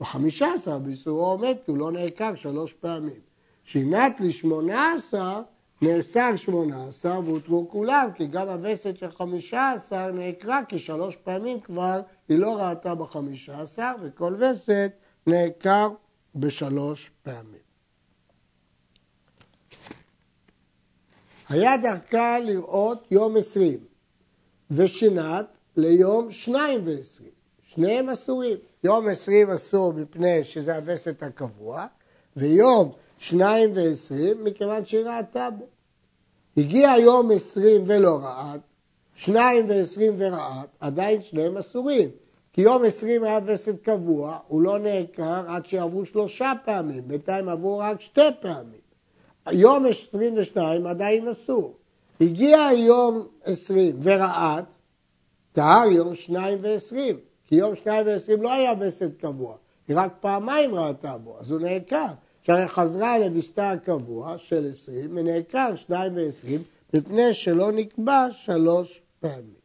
וחמישה 0.00 0.54
עשר 0.54 0.78
באיסורו 0.78 1.26
עומד, 1.26 1.56
כי 1.64 1.70
הוא 1.70 1.78
לא 1.78 1.92
נעקר 1.92 2.34
שלוש 2.34 2.72
פעמים. 2.72 3.20
שינת 3.64 4.20
לשמונה 4.20 4.92
עשר, 4.92 5.42
נאסר 5.84 6.36
שמונה 6.36 6.88
עשר 6.88 7.20
והותרו 7.24 7.68
כולם, 7.68 8.08
כי 8.14 8.26
גם 8.26 8.48
הווסת 8.48 8.96
של 8.96 9.10
חמישה 9.10 9.72
עשר 9.72 10.12
נעקרה, 10.12 10.60
כי 10.68 10.78
שלוש 10.78 11.16
פעמים 11.16 11.60
כבר 11.60 12.00
היא 12.28 12.38
לא 12.38 12.56
ראתה 12.56 12.94
בחמישה 12.94 13.62
עשר, 13.62 13.92
וכל 14.02 14.34
וסת 14.38 14.92
נעקר 15.26 15.88
בשלוש 16.34 17.10
פעמים. 17.22 17.64
היה 21.48 21.76
דרכה 21.76 22.38
לראות 22.38 23.06
יום 23.10 23.36
עשרים, 23.36 23.78
ושינת 24.70 25.46
ליום 25.76 26.32
שניים 26.32 26.80
ועשרים. 26.84 27.34
שניהם 27.62 28.08
אסורים. 28.08 28.56
יום 28.84 29.08
עשרים 29.08 29.50
אסור 29.50 29.92
מפני 29.92 30.44
שזה 30.44 30.76
הווסת 30.76 31.22
הקבוע, 31.22 31.86
ויום 32.36 32.92
שניים 33.18 33.70
ועשרים 33.74 34.44
מכיוון 34.44 34.84
שהיא 34.84 35.04
ראתה 35.04 35.50
בו. 35.50 35.73
הגיע 36.56 36.92
יום 36.98 37.30
עשרים 37.30 37.82
ולא 37.86 38.18
רעת, 38.22 38.60
שניים 39.14 39.68
ועשרים 39.68 40.14
ורעת, 40.18 40.68
עדיין 40.80 41.22
שניהם 41.22 41.56
אסורים. 41.56 42.08
כי 42.52 42.60
יום 42.60 42.84
עשרים 42.84 43.24
היה 43.24 43.40
וסת 43.44 43.82
קבוע, 43.82 44.38
הוא 44.48 44.62
לא 44.62 44.78
נעקר 44.78 45.44
עד 45.48 45.66
שיעברו 45.66 46.06
שלושה 46.06 46.52
פעמים, 46.64 47.08
בינתיים 47.08 47.48
עברו 47.48 47.78
רק 47.78 48.00
שתי 48.00 48.20
פעמים. 48.40 48.80
יום 49.52 49.86
עשרים 49.86 50.34
ושניים 50.36 50.86
עדיין 50.86 51.28
אסור. 51.28 51.76
הגיע 52.20 52.68
יום 52.76 53.26
עשרים 53.44 53.96
ורעת, 54.02 54.74
טהר 55.52 55.86
יום 55.86 56.14
שניים 56.14 56.58
ועשרים, 56.62 57.16
כי 57.48 57.54
יום 57.54 57.76
שניים 57.76 58.06
ועשרים 58.06 58.42
לא 58.42 58.52
היה 58.52 58.72
וסת 58.80 59.16
קבוע, 59.20 59.56
היא 59.88 59.96
רק 59.96 60.14
פעמיים 60.20 60.74
ראתה 60.74 61.18
בו, 61.18 61.36
אז 61.40 61.50
הוא 61.50 61.60
נעקר. 61.60 62.06
שהרי 62.46 62.68
חזרה 62.68 63.18
לווסתה 63.18 63.70
הקבוע 63.70 64.38
של 64.38 64.70
עשרים 64.70 65.16
ונעקר 65.16 65.76
שניים 65.76 66.16
ועשרים 66.16 66.62
מפני 66.94 67.34
שלא 67.34 67.72
נקבע 67.72 68.26
שלוש 68.30 69.02
פעמים. 69.20 69.64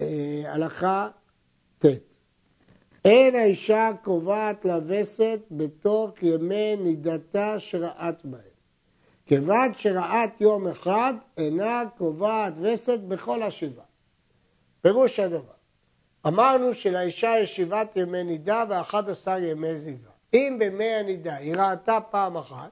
אה, 0.00 0.42
הלכה 0.46 1.08
ט' 1.78 1.84
אין 3.04 3.34
האישה 3.34 3.90
קובעת 4.02 4.64
לווסת 4.64 5.40
בתוך 5.50 6.22
ימי 6.22 6.76
נידתה 6.76 7.60
שרעת 7.60 8.24
בהם. 8.24 8.54
כיוון 9.26 9.74
שרעת 9.74 10.40
יום 10.40 10.68
אחד 10.68 11.14
אינה 11.36 11.82
קובעת 11.98 12.54
וסת 12.60 13.00
בכל 13.00 13.42
השבעה. 13.42 13.84
פירוש 14.82 15.20
הדבר, 15.20 15.53
אמרנו 16.26 16.74
שלאישה 16.74 17.34
יש 17.38 17.56
שבעת 17.56 17.96
ימי 17.96 18.24
נידה 18.24 18.64
ואחד 18.68 19.10
עשר 19.10 19.38
ימי 19.38 19.76
זיווה. 19.76 20.10
אם 20.34 20.56
בימי 20.58 20.94
הנידה 20.94 21.34
היא 21.34 21.56
ראתה 21.56 21.98
פעם 22.10 22.36
אחת, 22.36 22.70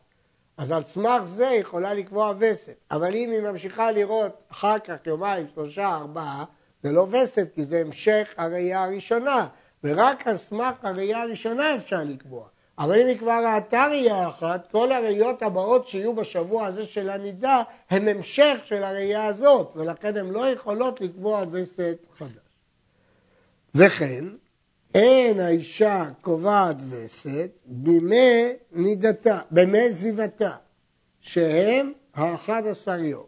אז 0.56 0.72
על 0.72 0.84
סמך 0.84 1.22
זה 1.24 1.48
היא 1.48 1.60
יכולה 1.60 1.94
לקבוע 1.94 2.32
וסת. 2.38 2.76
אבל 2.90 3.14
אם 3.14 3.30
היא 3.30 3.40
ממשיכה 3.40 3.92
לראות 3.92 4.32
אחר 4.50 4.78
כך 4.78 4.96
יומיים, 5.06 5.46
שלושה, 5.54 5.94
ארבעה, 5.94 6.44
זה 6.82 6.92
לא 6.92 7.06
וסת, 7.10 7.48
כי 7.54 7.64
זה 7.64 7.80
המשך 7.80 8.28
הראייה 8.36 8.84
הראשונה, 8.84 9.46
ורק 9.84 10.26
על 10.26 10.36
סמך 10.36 10.74
הראייה 10.82 11.22
הראשונה 11.22 11.76
אפשר 11.76 12.02
לקבוע. 12.04 12.46
אבל 12.78 13.00
אם 13.00 13.06
היא 13.06 13.18
כבר 13.18 13.44
ראתה 13.54 13.86
ראייה 13.86 14.28
אחת, 14.28 14.68
כל 14.72 14.92
הראיות 14.92 15.42
הבאות 15.42 15.86
שיהיו 15.86 16.14
בשבוע 16.14 16.66
הזה 16.66 16.86
של 16.86 17.10
הנידה 17.10 17.62
הן 17.90 18.08
המשך 18.08 18.56
של 18.64 18.84
הראייה 18.84 19.26
הזאת, 19.26 19.72
ולכן 19.76 20.16
הן 20.16 20.30
לא 20.30 20.46
יכולות 20.48 21.00
לקבוע 21.00 21.44
וסת 21.50 21.96
חדש. 22.18 22.41
וכן, 23.74 24.24
אין 24.94 25.40
האישה 25.40 26.08
קובעת 26.20 26.76
וסת 26.88 27.60
בימי 27.66 28.52
נידתה, 28.72 29.40
בימי 29.50 29.92
זיוותה, 29.92 30.56
שהם 31.20 31.92
האחד 32.14 32.62
עשר 32.66 32.98
יום. 32.98 33.26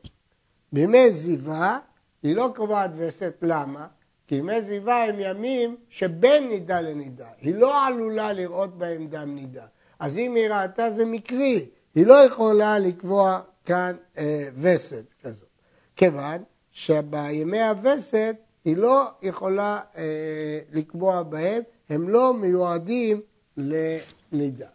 בימי 0.73 1.13
זיווה 1.13 1.79
היא 2.23 2.37
לא 2.37 2.53
קובעת 2.57 2.91
וסת, 2.97 3.35
למה? 3.43 3.87
כי 4.27 4.35
ימי 4.35 4.63
זיווה 4.63 5.05
הם 5.05 5.17
ימים 5.19 5.77
שבין 5.89 6.49
נידה 6.49 6.81
לנידה. 6.81 7.29
היא 7.41 7.55
לא 7.55 7.87
עלולה 7.87 8.33
לראות 8.33 8.79
בהם 8.79 9.07
דם 9.07 9.35
נידה. 9.35 9.65
אז 9.99 10.19
אם 10.19 10.35
היא 10.35 10.49
ראתה 10.49 10.91
זה 10.91 11.05
מקרי, 11.05 11.67
היא 11.95 12.07
לא 12.07 12.15
יכולה 12.15 12.79
לקבוע 12.79 13.41
כאן 13.65 13.97
אה, 14.19 14.49
וסת 14.57 15.05
כזאת. 15.23 15.49
כיוון 15.97 16.43
שבימי 16.71 17.63
הווסת 17.63 18.37
היא 18.65 18.77
לא 18.77 19.11
יכולה 19.23 19.81
אה, 19.97 20.61
לקבוע 20.73 21.23
בהם, 21.23 21.63
הם 21.89 22.09
לא 22.09 22.35
מיועדים 22.35 23.21
לנידה. 23.57 24.69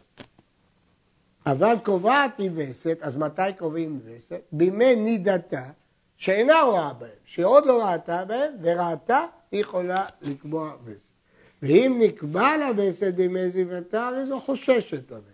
אבל 1.46 1.75
קובעת 1.84 2.38
היא 2.38 2.51
וסת, 2.53 2.98
אז 3.01 3.17
מתי 3.17 3.41
קובעים 3.58 4.00
וסת? 4.05 4.41
בימי 4.51 4.96
נידתה, 4.96 5.63
שאינה 6.17 6.62
רואה 6.62 6.93
בהם, 6.93 7.10
שעוד 7.25 7.65
לא 7.65 7.84
ראתה 7.84 8.25
בהם, 8.25 8.53
וראתה, 8.62 9.25
היא 9.51 9.62
יכולה 9.62 10.05
לקבוע 10.22 10.74
וסת. 10.86 11.00
ואם 11.62 11.98
נקבע 12.01 12.58
לה 12.58 12.69
וסת 12.77 13.13
בימי 13.13 13.50
זיוותה, 13.50 14.08
הרי 14.08 14.25
זו 14.25 14.39
חוששת 14.39 15.12
לווסת. 15.12 15.29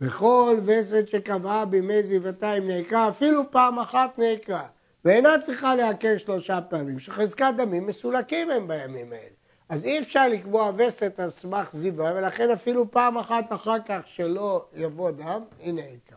וכל 0.00 0.56
וסת 0.64 1.08
שקבעה 1.08 1.64
בימי 1.64 2.02
זיוותה, 2.02 2.58
אם 2.58 2.68
נעקרה, 2.68 3.08
אפילו 3.08 3.50
פעם 3.50 3.78
אחת 3.78 4.18
נעקרה. 4.18 4.66
ואינה 5.06 5.38
צריכה 5.40 5.74
לעקר 5.74 6.18
שלושה 6.18 6.60
פעמים, 6.60 6.98
שחזקת 6.98 7.52
דמים 7.56 7.86
מסולקים 7.86 8.50
הם 8.50 8.68
בימים 8.68 9.12
האלה. 9.12 9.34
אז 9.68 9.84
אי 9.84 9.98
אפשר 9.98 10.28
לקבוע 10.28 10.72
וסת 10.76 11.20
על 11.20 11.30
סמך 11.30 11.76
זיווה, 11.76 12.12
ולכן 12.14 12.50
אפילו 12.50 12.90
פעם 12.90 13.18
אחת 13.18 13.52
אחר 13.52 13.76
כך 13.86 14.00
שלא 14.06 14.64
יבוא 14.74 15.10
דם, 15.10 15.42
הנה 15.60 15.82
עיקר. 15.82 16.16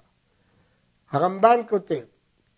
הרמב"ן 1.12 1.60
כותב 1.70 2.02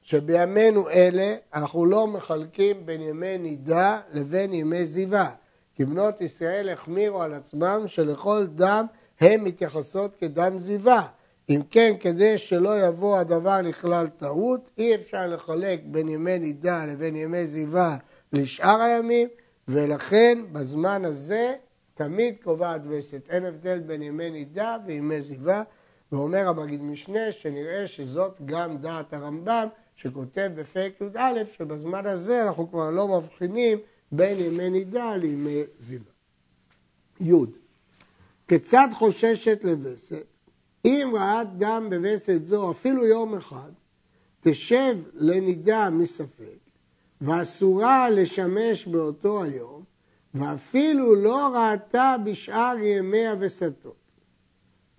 שבימינו 0.02 0.90
אלה 0.90 1.36
אנחנו 1.54 1.86
לא 1.86 2.08
מחלקים 2.08 2.86
בין 2.86 3.02
ימי 3.02 3.38
נידה 3.38 4.00
לבין 4.14 4.54
ימי 4.54 4.86
זיווה, 4.86 5.30
כי 5.76 5.86
בנות 5.86 6.22
ישראל 6.22 6.70
החמירו 6.70 7.22
על 7.22 7.34
עצמם 7.34 7.84
שלכל 7.88 8.46
דם 8.46 8.86
הן 9.22 9.42
מתייחסות 9.42 10.16
כדם 10.20 10.60
זיווה. 10.60 11.08
אם 11.56 11.62
כן, 11.70 11.94
כדי 12.00 12.38
שלא 12.38 12.88
יבוא 12.88 13.18
הדבר 13.18 13.60
לכלל 13.64 14.08
טעות, 14.08 14.70
אי 14.78 14.96
אפשר 14.96 15.28
לחלק 15.28 15.82
בין 15.86 16.10
ימי 16.10 16.40
נידה 16.40 16.86
לבין 16.86 17.16
ימי 17.16 17.48
זיווה 17.48 17.98
לשאר 18.34 18.82
הימים, 18.82 19.28
ולכן 19.68 20.40
בזמן 20.52 21.06
הזה 21.06 21.54
תמיד 21.94 22.36
קובעת 22.44 22.82
וסת. 22.88 23.22
אין 23.30 23.46
הבדל 23.46 23.80
בין 23.80 24.02
ימי 24.02 24.30
נידה 24.30 24.78
וימי 24.86 25.22
זיווה, 25.22 25.64
ואומר 26.12 26.48
המגיד 26.48 26.82
משנה 26.82 27.32
שנראה 27.32 27.88
שזאת 27.88 28.38
גם 28.46 28.78
דעת 28.78 29.14
הרמב"ם, 29.14 29.68
שכותב 29.96 30.52
בפרק 30.56 31.02
י"א, 31.02 31.44
שבזמן 31.58 32.06
הזה 32.06 32.44
אנחנו 32.44 32.70
כבר 32.70 32.90
לא 32.90 33.08
מבחינים 33.08 33.78
בין 34.12 34.40
ימי 34.40 34.70
נידה 34.70 35.16
לימי 35.16 35.64
זיווה. 35.80 36.12
י. 37.22 37.32
כיצד 38.48 38.88
חוששת 38.94 39.64
לווסת? 39.64 40.31
אם 40.86 41.14
ראת 41.16 41.58
דם 41.58 41.88
בווסת 41.90 42.46
זו 42.46 42.72
אפילו 42.72 43.06
יום 43.06 43.38
אחד, 43.38 43.72
תשב 44.42 44.98
לנידה 45.14 45.90
מספק, 45.90 46.60
ואסורה 47.22 48.10
לשמש 48.10 48.88
באותו 48.88 49.44
היום, 49.44 49.84
ואפילו 50.34 51.16
לא 51.16 51.48
ראתה 51.48 52.16
בשאר 52.24 52.76
ימי 52.84 53.28
הווסתות. 53.28 53.96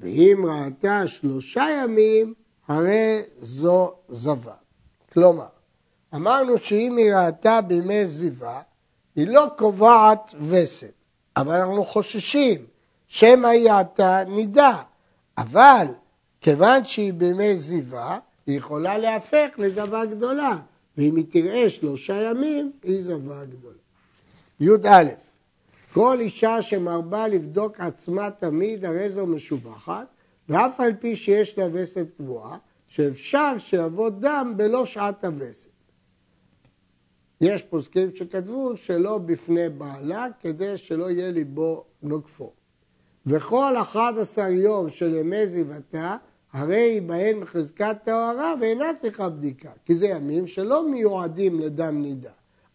ואם 0.00 0.44
ראתה 0.48 1.06
שלושה 1.06 1.66
ימים, 1.82 2.34
הרי 2.68 3.22
זו 3.42 3.94
זבה. 4.08 4.54
כלומר, 5.12 5.46
אמרנו 6.14 6.58
שאם 6.58 6.96
היא 6.96 7.14
ראתה 7.14 7.60
בימי 7.60 8.06
זיווה, 8.06 8.62
היא 9.16 9.26
לא 9.26 9.46
קובעת 9.58 10.34
וסת, 10.48 10.92
אבל 11.36 11.54
אנחנו 11.54 11.84
חוששים 11.84 12.66
שמא 13.08 13.46
היא 13.46 13.72
ראתה 13.72 14.24
נידה. 14.24 14.82
אבל 15.38 15.86
כיוון 16.40 16.84
שהיא 16.84 17.12
בימי 17.12 17.56
זיווה, 17.56 18.18
היא 18.46 18.58
יכולה 18.58 18.98
להפך 18.98 19.48
לזבה 19.58 20.04
גדולה, 20.06 20.58
ואם 20.98 21.16
היא 21.16 21.24
תראה 21.30 21.70
שלושה 21.70 22.22
ימים, 22.22 22.72
היא 22.82 23.02
זבה 23.02 23.44
גדולה. 23.44 23.76
י"א 24.60 25.04
כל 25.92 26.16
אישה 26.20 26.62
שמרבה 26.62 27.28
לבדוק 27.28 27.80
עצמה 27.80 28.30
תמיד, 28.30 28.84
הרי 28.84 29.10
זו 29.10 29.26
משובחת, 29.26 30.06
ואף 30.48 30.80
על 30.80 30.94
פי 31.00 31.16
שיש 31.16 31.58
לה 31.58 31.66
וסת 31.72 32.06
קבועה, 32.16 32.58
שאפשר 32.88 33.58
שיבוא 33.58 34.10
דם 34.10 34.54
בלא 34.56 34.86
שעת 34.86 35.24
הווסת. 35.24 35.68
יש 37.40 37.62
פוסקים 37.62 38.16
שכתבו 38.16 38.76
שלא 38.76 39.18
בפני 39.18 39.68
בעלה, 39.68 40.26
כדי 40.40 40.78
שלא 40.78 41.10
יהיה 41.10 41.30
ליבו 41.30 41.84
נוקפו. 42.02 42.52
וכל 43.26 43.74
11 43.82 44.48
יום 44.48 44.90
של 44.90 45.14
ימי 45.14 45.46
זיוותה, 45.46 46.16
הרי 46.52 46.76
היא 46.76 47.02
בהן 47.02 47.40
בחזקת 47.40 47.96
טהרה 48.04 48.54
ואינה 48.60 48.94
צריכה 48.96 49.28
בדיקה, 49.28 49.70
כי 49.84 49.94
זה 49.94 50.06
ימים 50.06 50.46
שלא 50.46 50.90
מיועדים 50.90 51.60
לדם 51.60 52.02
נידה. 52.02 52.30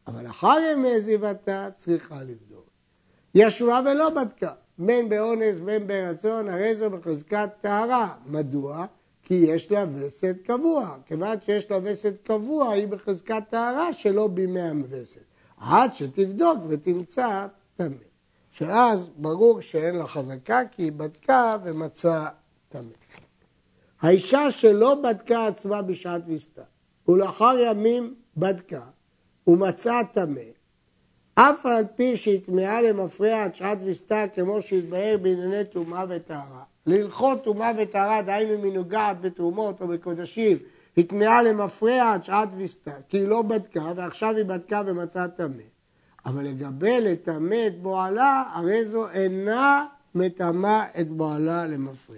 אבל 0.07 0.27
אחר 0.27 0.55
ימי 0.71 1.01
זיוותה 1.01 1.69
צריכה 1.75 2.23
לבדוק. 2.23 2.69
ישבה 3.35 3.81
ולא 3.85 4.09
בדקה, 4.09 4.51
בין 4.77 5.09
באונס 5.09 5.57
בין 5.65 5.87
ברצון, 5.87 6.49
הרי 6.49 6.75
זו 6.75 6.89
בחזקת 6.89 7.49
טהרה. 7.61 8.13
מדוע? 8.25 8.85
כי 9.23 9.33
יש 9.33 9.71
לה 9.71 9.85
וסת 9.93 10.35
קבוע. 10.45 10.97
כיוון 11.05 11.37
שיש 11.45 11.71
לה 11.71 11.79
וסת 11.83 12.13
קבוע, 12.23 12.71
היא 12.71 12.87
בחזקת 12.87 13.43
טהרה 13.49 13.93
שלא 13.93 14.27
בימי 14.27 14.69
הווסת. 14.69 15.19
עד 15.57 15.93
שתבדוק 15.93 16.59
ותמצא 16.67 17.47
טמא. 17.75 18.06
שאז 18.57 19.09
ברור 19.17 19.61
שאין 19.61 19.95
לה 19.95 20.07
חזקה, 20.07 20.61
כי 20.71 20.83
היא 20.83 20.91
בדקה 20.91 21.57
ומצאה 21.63 22.27
טמא. 22.69 22.81
האישה 24.01 24.51
שלא 24.51 24.95
בדקה 24.95 25.47
עצמה 25.47 25.81
בשעת 25.81 26.21
ויסתה, 26.27 26.61
ולאחר 27.07 27.55
ימים 27.59 28.15
בדקה, 28.37 28.81
ומצאה 29.47 30.03
טמא, 30.03 30.41
אף 31.35 31.65
על 31.65 31.83
פי 31.95 32.17
שהטמעה 32.17 32.81
למפרע 32.81 33.43
עד 33.43 33.55
שעת 33.55 33.77
ויסתה 33.85 34.27
כמו 34.35 34.61
שהתבהר 34.61 35.17
בענייני 35.21 35.65
טומאה 35.65 36.05
וטהרה. 36.09 36.63
להלכות 36.85 37.43
טומאה 37.43 37.71
וטהרה, 37.77 38.21
דהיינו 38.21 38.53
אם 38.53 38.63
היא 38.63 38.73
נוגעת 38.73 39.21
בתרומות 39.21 39.81
או 39.81 39.87
בקודשים, 39.87 40.57
הטמעה 40.97 41.43
למפרע 41.43 42.13
עד 42.13 42.23
שעת 42.23 42.49
ויסתה, 42.57 42.93
כי 43.09 43.17
היא 43.17 43.27
לא 43.27 43.41
בדקה 43.41 43.91
ועכשיו 43.95 44.35
היא 44.35 44.45
בדקה 44.45 44.81
ומצאה 44.85 45.27
טמא. 45.27 45.76
אבל 46.27 46.43
לגבי 46.43 47.01
לטמא 47.01 47.67
את 47.67 47.81
בועלה, 47.81 48.43
הרי 48.53 48.85
זו 48.85 49.09
אינה 49.09 49.85
מטמאה 50.15 50.85
את 50.99 51.09
בועלה 51.09 51.67
למפרע. 51.67 52.17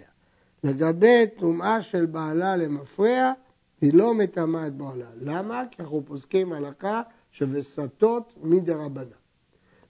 לגבי 0.63 1.25
טומאה 1.39 1.81
של 1.81 2.05
בעלה 2.05 2.57
למפרע, 2.57 3.33
היא 3.81 3.93
לא 3.93 4.13
מטמאה 4.13 4.67
את 4.67 4.73
בועלה. 4.73 5.05
למה? 5.21 5.63
כי 5.71 5.81
אנחנו 5.81 6.01
פוסקים 6.05 6.53
הלכה 6.53 7.01
שווסתות 7.31 8.33
מדרבנן. 8.43 9.19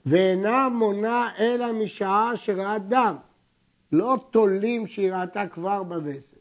ואינה 0.06 0.68
מונה 0.68 1.28
אלא 1.38 1.72
משעה 1.72 2.36
שראה 2.36 2.78
דם. 2.78 3.16
לא 3.92 4.16
תולים 4.30 4.86
שהיא 4.86 5.12
ראתה 5.12 5.46
כבר 5.46 5.82
בווסת. 5.82 6.36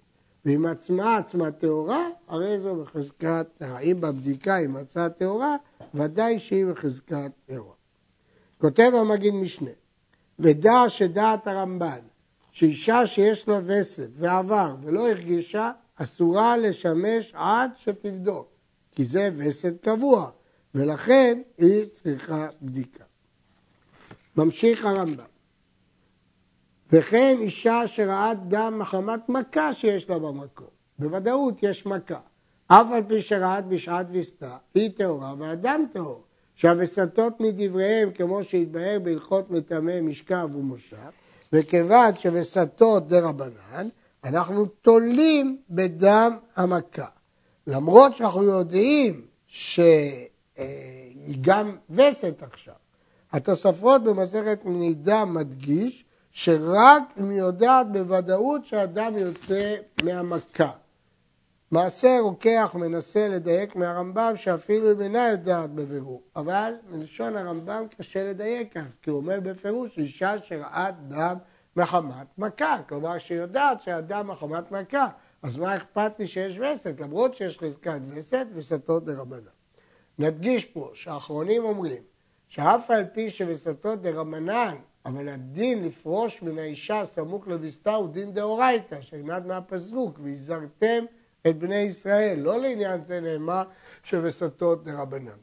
ואם 0.45 0.65
עצמה 0.65 1.17
עצמה 1.17 1.51
טהורה, 1.51 2.07
הרי 2.27 2.59
זו 2.59 2.75
בחזקת, 2.75 3.47
האם 3.59 4.01
בבדיקה 4.01 4.55
היא 4.55 4.69
מצאה 4.69 5.09
טהורה, 5.09 5.55
ודאי 5.93 6.39
שהיא 6.39 6.65
בחזקת 6.65 7.31
טהורה. 7.45 7.73
כותב 8.57 8.91
המגיד 8.95 9.33
משנה, 9.33 9.69
ודע 10.39 10.83
שדעת 10.87 11.47
הרמב"ן, 11.47 11.99
שאישה 12.51 13.07
שיש 13.07 13.47
לה 13.47 13.59
וסת 13.65 14.09
ועבר 14.13 14.75
ולא 14.83 15.09
הרגישה, 15.09 15.71
אסורה 15.95 16.57
לשמש 16.57 17.31
עד 17.33 17.71
שתבדוק, 17.77 18.47
כי 18.91 19.05
זה 19.05 19.29
וסת 19.37 19.73
קבוע, 19.81 20.29
ולכן 20.75 21.41
היא 21.57 21.85
צריכה 21.85 22.47
בדיקה. 22.61 23.03
ממשיך 24.37 24.85
הרמב"ם. 24.85 25.28
וכן 26.91 27.37
אישה 27.39 27.87
שראת 27.87 28.37
דם 28.47 28.79
מחמת 28.79 29.29
מכה 29.29 29.73
שיש 29.73 30.09
לה 30.09 30.19
במקום. 30.19 30.67
בוודאות 30.99 31.63
יש 31.63 31.85
מכה. 31.85 32.19
אף 32.67 32.87
על 32.91 33.03
פי 33.07 33.21
שראת 33.21 33.65
בשעת 33.65 34.05
ויסתה, 34.11 34.57
היא 34.75 34.89
טהורה 34.97 35.33
והדם 35.37 35.85
טהור. 35.93 36.23
שהווסתות 36.55 37.39
מדבריהם, 37.39 38.11
כמו 38.11 38.43
שהתבהר 38.43 38.99
בהלכות 39.03 39.51
מטמא 39.51 40.01
משכב 40.01 40.49
ומושב, 40.53 40.97
וכיוון 41.53 42.15
שווסתות 42.15 43.07
דרבנן, 43.07 43.89
אנחנו 44.23 44.65
תולים 44.65 45.57
בדם 45.69 46.37
המכה. 46.55 47.05
למרות 47.67 48.15
שאנחנו 48.15 48.43
יודעים 48.43 49.25
ש... 49.47 49.79
היא 51.25 51.37
גם 51.41 51.75
וסת 51.89 52.43
עכשיו. 52.43 52.73
התוספות 53.31 54.03
במסכת 54.03 54.59
נידה 54.65 55.25
מדגיש 55.25 56.05
שרק 56.41 57.03
אם 57.19 57.29
היא 57.29 57.39
יודעת 57.39 57.91
בוודאות 57.91 58.65
שהדם 58.65 59.17
יוצא 59.17 59.75
מהמכה. 60.03 60.71
מעשה 61.71 62.17
רוקח 62.19 62.75
מנסה 62.79 63.27
לדייק 63.27 63.75
מהרמב"ם 63.75 64.33
שאפילו 64.35 64.91
אם 64.91 65.01
אינה 65.01 65.27
יודעת 65.27 65.69
בבירור, 65.69 66.21
אבל 66.35 66.73
מלשון 66.91 67.37
הרמב"ם 67.37 67.83
קשה 67.97 68.29
לדייק 68.29 68.73
כך, 68.73 68.81
כי 69.01 69.09
הוא 69.09 69.17
אומר 69.17 69.39
בפירוש 69.39 69.97
אישה 69.97 70.33
שראת 70.43 70.95
דם 71.07 71.37
מחמת 71.75 72.27
מכה, 72.37 72.77
כלומר 72.89 73.17
שיודעת 73.17 73.81
שהדם 73.81 74.27
מחמת 74.27 74.71
מכה, 74.71 75.07
אז 75.41 75.57
מה 75.57 75.75
אכפת 75.75 76.11
לי 76.19 76.27
שיש 76.27 76.59
וסת, 76.59 77.01
למרות 77.01 77.35
שיש 77.35 77.57
חזקת 77.57 77.99
וסת, 78.13 78.47
וסתות 78.53 79.05
דרבנן. 79.05 79.39
נדגיש 80.19 80.65
פה 80.65 80.91
שהאחרונים 80.93 81.63
אומרים 81.63 82.03
שאף 82.47 82.91
על 82.91 83.05
פי 83.13 83.29
שווסתות 83.29 84.01
דרמנן, 84.01 84.75
אבל 85.09 85.29
הדין 85.29 85.83
לפרוש 85.83 86.41
מן 86.41 86.59
האישה 86.59 87.03
סמוך 87.15 87.47
לוויסתה 87.47 87.95
הוא 87.95 88.09
דין 88.09 88.33
דאורייתא, 88.33 89.01
שנלמד 89.01 89.45
מהפסוק, 89.45 90.19
והזהרתם 90.23 91.05
את 91.47 91.59
בני 91.59 91.75
ישראל. 91.75 92.39
לא 92.39 92.61
לעניין 92.61 93.01
זה 93.07 93.19
נאמר 93.19 93.63
שווסתות 94.03 94.83
דרבנן. 94.83 95.37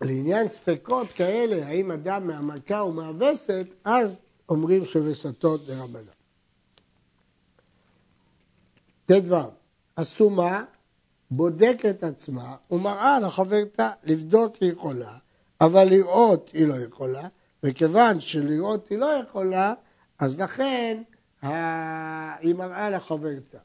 לעניין 0.00 0.48
ספקות 0.48 1.12
כאלה, 1.12 1.66
האם 1.66 1.92
אדם 1.92 2.26
מהמכה 2.26 2.80
או 2.80 2.92
מהווסת, 2.92 3.66
אז 3.84 4.20
אומרים 4.48 4.84
שווסתות 4.84 5.66
דרבנן. 5.66 6.16
ט"ו, 9.06 9.36
אסומה 9.94 10.64
בודקת 11.30 12.02
עצמה 12.02 12.56
ומראה 12.70 13.20
לחברתה, 13.20 13.90
לבדוק 14.04 14.56
היא 14.60 14.72
יכולה, 14.72 15.16
אבל 15.60 15.84
לראות 15.84 16.50
היא 16.52 16.66
לא 16.66 16.74
יכולה, 16.74 17.28
וכיוון 17.66 18.20
שלראות 18.20 18.88
היא 18.90 18.98
לא 18.98 19.10
יכולה, 19.28 19.74
אז 20.18 20.40
לכן 20.40 21.02
היא 21.42 22.54
מראה 22.54 22.90
לחברתה. 22.90 23.58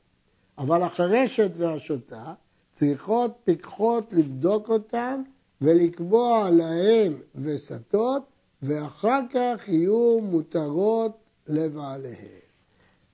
אבל 0.57 0.83
החרשת 0.83 1.51
והשוטה 1.57 2.33
צריכות 2.73 3.31
פיקחות 3.43 4.07
לבדוק 4.11 4.69
אותם 4.69 5.21
ולקבוע 5.61 6.49
להם 6.49 7.21
וסתות, 7.35 8.23
ואחר 8.61 9.19
כך 9.33 9.67
יהיו 9.67 10.19
מותרות 10.21 11.17
לבעליהם. 11.47 12.41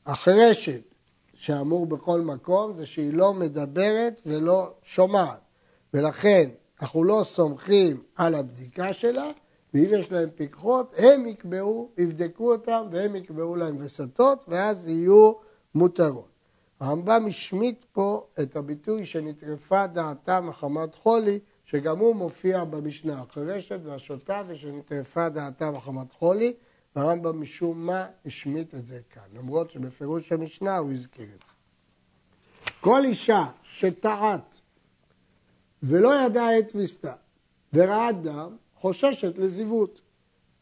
החרשת 0.05 0.81
שאמור 1.33 1.85
בכל 1.85 2.21
מקום 2.21 2.73
זה 2.77 2.85
שהיא 2.85 3.13
לא 3.13 3.33
מדברת 3.33 4.21
ולא 4.25 4.73
שומעת. 4.83 5.39
ולכן 5.93 6.49
אנחנו 6.81 7.03
לא 7.03 7.21
סומכים 7.25 8.03
על 8.15 8.35
הבדיקה 8.35 8.93
שלה, 8.93 9.31
ואם 9.77 9.99
יש 9.99 10.11
להם 10.11 10.29
פיקחות, 10.35 10.93
הם 10.97 11.27
יקבעו, 11.27 11.89
יבדקו 11.97 12.51
אותם 12.51 12.87
והם 12.91 13.15
יקבעו 13.15 13.55
להם 13.55 13.75
וסתות, 13.79 14.45
ואז 14.47 14.87
יהיו 14.87 15.33
מותרות. 15.75 16.29
הרמב"ם 16.79 17.25
השמיט 17.27 17.85
פה 17.91 18.27
את 18.41 18.55
הביטוי 18.55 19.05
שנטרפה 19.05 19.87
דעתה 19.87 20.41
מחמת 20.41 20.95
חולי, 20.95 21.39
שגם 21.65 21.97
הוא 21.97 22.15
מופיע 22.15 22.63
במשנה, 22.63 23.21
החרשת 23.21 23.79
והשוטה 23.83 24.43
ושנטרפה 24.47 25.29
דעתה 25.29 25.71
מחמת 25.71 26.11
חולי, 26.11 26.53
והרמב"ם 26.95 27.41
משום 27.41 27.85
מה 27.85 28.07
השמיט 28.25 28.75
את 28.75 28.85
זה 28.85 28.99
כאן, 29.09 29.23
למרות 29.33 29.71
שבפירוש 29.71 30.31
המשנה 30.31 30.77
הוא 30.77 30.91
הזכיר 30.91 31.25
את 31.35 31.43
זה. 31.47 31.53
כל 32.81 33.01
אישה 33.03 33.45
שטעת 33.63 34.61
ולא 35.83 36.25
ידעה 36.25 36.59
את 36.59 36.75
ויסתה 36.75 37.13
וראה 37.73 38.11
דם, 38.11 38.55
חוששת 38.81 39.37
לזיוות. 39.37 40.01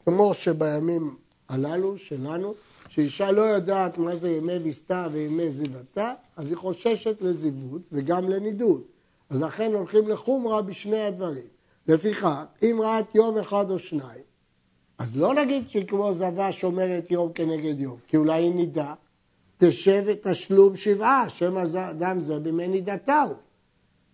כמו 0.05 0.33
שבימים 0.33 1.15
הללו 1.49 1.97
שלנו, 1.97 2.53
שאישה 2.89 3.31
לא 3.31 3.41
יודעת 3.41 3.97
מה 3.97 4.15
זה 4.15 4.31
ימי 4.31 4.57
ויסתה 4.57 5.07
וימי 5.11 5.51
זיוותה, 5.51 6.13
אז 6.35 6.47
היא 6.49 6.57
חוששת 6.57 7.21
לזיוות 7.21 7.81
וגם 7.91 8.29
לנידות. 8.29 8.83
אז 9.29 9.41
לכן 9.41 9.73
הולכים 9.73 10.07
לחומרה 10.07 10.61
בשני 10.61 11.01
הדברים. 11.01 11.45
לפיכך, 11.87 12.43
אם 12.63 12.79
ראת 12.83 13.15
יום 13.15 13.37
אחד 13.37 13.71
או 13.71 13.79
שניים, 13.79 14.21
אז 14.97 15.15
לא 15.15 15.33
נגיד 15.33 15.69
שהיא 15.69 15.87
כמו 15.87 16.13
זבה 16.13 16.51
שומרת 16.51 17.11
יום 17.11 17.33
כנגד 17.33 17.79
יום, 17.79 17.97
כי 18.07 18.17
אולי 18.17 18.41
היא 18.41 18.55
נידה, 18.55 18.93
תשב 19.57 20.03
ותשלום 20.05 20.75
שבעה, 20.75 21.29
שם 21.29 21.57
אדם 21.57 22.21
זה 22.21 22.39
בימי 22.39 22.67
נידתה 22.67 23.21
הוא. 23.21 23.35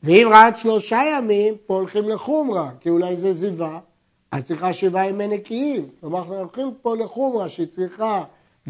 ואם 0.04 0.28
רעת 0.32 0.58
שלושה 0.58 1.02
ימים, 1.18 1.54
פה 1.66 1.74
הולכים 1.74 2.10
לחומרה, 2.10 2.72
כי 2.80 2.90
אולי 2.90 3.18
זה 3.18 3.34
זיווה, 3.34 3.80
אז 4.32 4.44
צריכה 4.44 4.74
שבעה 4.74 5.10
ימי 5.10 5.28
נקיים. 5.28 5.90
כלומר, 6.00 6.20
אנחנו 6.20 6.38
הולכים 6.38 6.74
פה 6.82 6.96
לחומרה, 6.96 7.50
שהיא 7.50 7.68
צריכה 7.68 8.24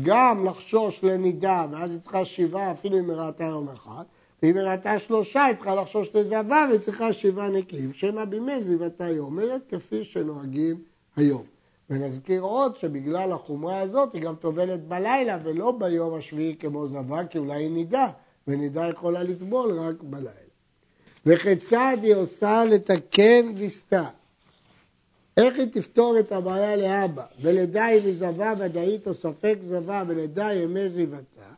גם 0.03 0.45
לחשוש 0.45 1.03
לנידה, 1.03 1.65
ואז 1.71 1.91
היא 1.91 1.99
צריכה 1.99 2.25
שבעה 2.25 2.71
אפילו 2.71 2.99
אם 2.99 3.09
היא 3.09 3.17
ראתה 3.17 3.43
יום 3.43 3.69
אחד, 3.69 4.03
ואם 4.43 4.57
היא 4.57 4.63
ראתה 4.63 4.99
שלושה, 4.99 5.43
היא 5.43 5.55
צריכה 5.55 5.75
לחשוש 5.75 6.09
לזבה 6.13 6.65
והיא 6.69 6.79
צריכה 6.79 7.13
שבעה 7.13 7.49
נקיים. 7.49 7.93
שמא 7.93 8.25
בימי 8.25 8.61
זיוותה 8.61 9.05
היא 9.05 9.19
אומרת, 9.19 9.61
כפי 9.69 10.03
שנוהגים 10.03 10.81
היום. 11.15 11.43
ונזכיר 11.89 12.41
עוד 12.41 12.75
שבגלל 12.75 13.31
החומרה 13.31 13.79
הזאת 13.79 14.13
היא 14.13 14.21
גם 14.21 14.35
טובלת 14.35 14.87
בלילה 14.87 15.37
ולא 15.43 15.71
ביום 15.71 16.13
השביעי 16.13 16.55
כמו 16.59 16.87
זבה, 16.87 17.25
כי 17.25 17.37
אולי 17.37 17.63
היא 17.63 17.71
נידה, 17.71 18.07
ונידה 18.47 18.87
יכולה 18.87 19.23
לטבול 19.23 19.79
רק 19.79 19.95
בלילה. 20.03 20.31
וכיצד 21.25 21.97
היא 22.01 22.15
עושה 22.15 22.63
לתקן 22.63 23.51
ויסתה? 23.55 24.03
איך 25.37 25.59
היא 25.59 25.67
תפתור 25.71 26.19
את 26.19 26.31
הבעיה 26.31 26.75
לאבא? 26.75 27.25
ולדע 27.41 27.89
אם 27.89 28.05
היא 28.05 28.15
זבה 28.17 28.53
ודאית 28.57 29.07
או 29.07 29.13
ספק 29.13 29.57
זבה 29.61 30.03
ולדע 30.07 30.53
ימי 30.53 30.89
זיוותה, 30.89 31.51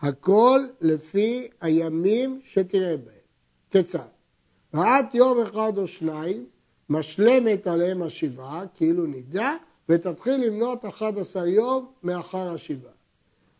הכל 0.00 0.60
לפי 0.80 1.48
הימים 1.60 2.40
שתראה 2.44 2.96
בהם. 2.96 3.14
כיצד? 3.70 4.08
רעת 4.74 5.14
יום 5.14 5.40
אחד 5.40 5.78
או 5.78 5.86
שניים, 5.86 6.46
משלמת 6.90 7.66
עליהם 7.66 8.02
השבעה, 8.02 8.64
כאילו 8.74 9.06
נידה, 9.06 9.56
ותתחיל 9.88 10.46
למנות 10.46 10.84
11 10.84 11.48
יום 11.48 11.86
מאחר 12.02 12.54
השבעה. 12.54 12.92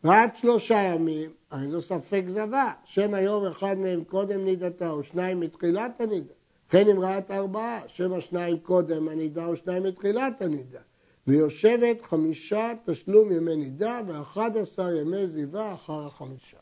רעת 0.05 0.37
שלושה 0.37 0.79
ימים, 0.79 1.31
הרי 1.51 1.69
זו 1.69 1.81
ספק 1.81 2.25
זבה, 2.29 2.73
שמא 2.85 3.17
יום 3.17 3.47
אחד 3.47 3.79
מהם 3.79 4.05
קודם 4.05 4.45
נידתה 4.45 4.91
או 4.91 5.05
שניים 5.05 5.41
מתחילת 5.41 6.01
הנידה. 6.01 6.35
וכן 6.77 6.89
אם 6.89 7.01
רעת 7.01 7.31
ארבעה, 7.31 7.81
שמא 7.87 8.21
שניים 8.21 8.59
קודם 8.59 9.09
הנידה 9.09 9.47
או 9.47 9.57
שניים 9.57 9.83
מתחילת 9.83 10.43
הנידה. 10.43 10.79
ויושבת 11.27 12.03
חמישה 12.03 12.73
תשלום 12.87 13.33
ימי 13.33 13.57
נידה 13.57 14.01
ואחד 14.07 14.57
עשר 14.57 14.97
ימי 14.97 15.29
זיווה 15.29 15.75
אחר 15.75 16.07
החמישה. 16.07 16.57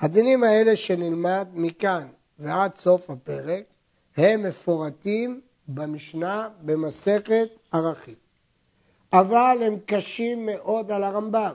הדינים 0.00 0.44
האלה 0.44 0.76
שנלמד 0.76 1.48
מכאן 1.52 2.06
ועד 2.38 2.74
סוף 2.74 3.10
הפרק 3.10 3.64
הם 4.16 4.42
מפורטים 4.42 5.40
במשנה 5.68 6.48
במסכת 6.62 7.48
ערכים. 7.72 8.14
אבל 9.12 9.58
הם 9.62 9.76
קשים 9.86 10.46
מאוד 10.46 10.92
על 10.92 11.04
הרמב"ם. 11.04 11.52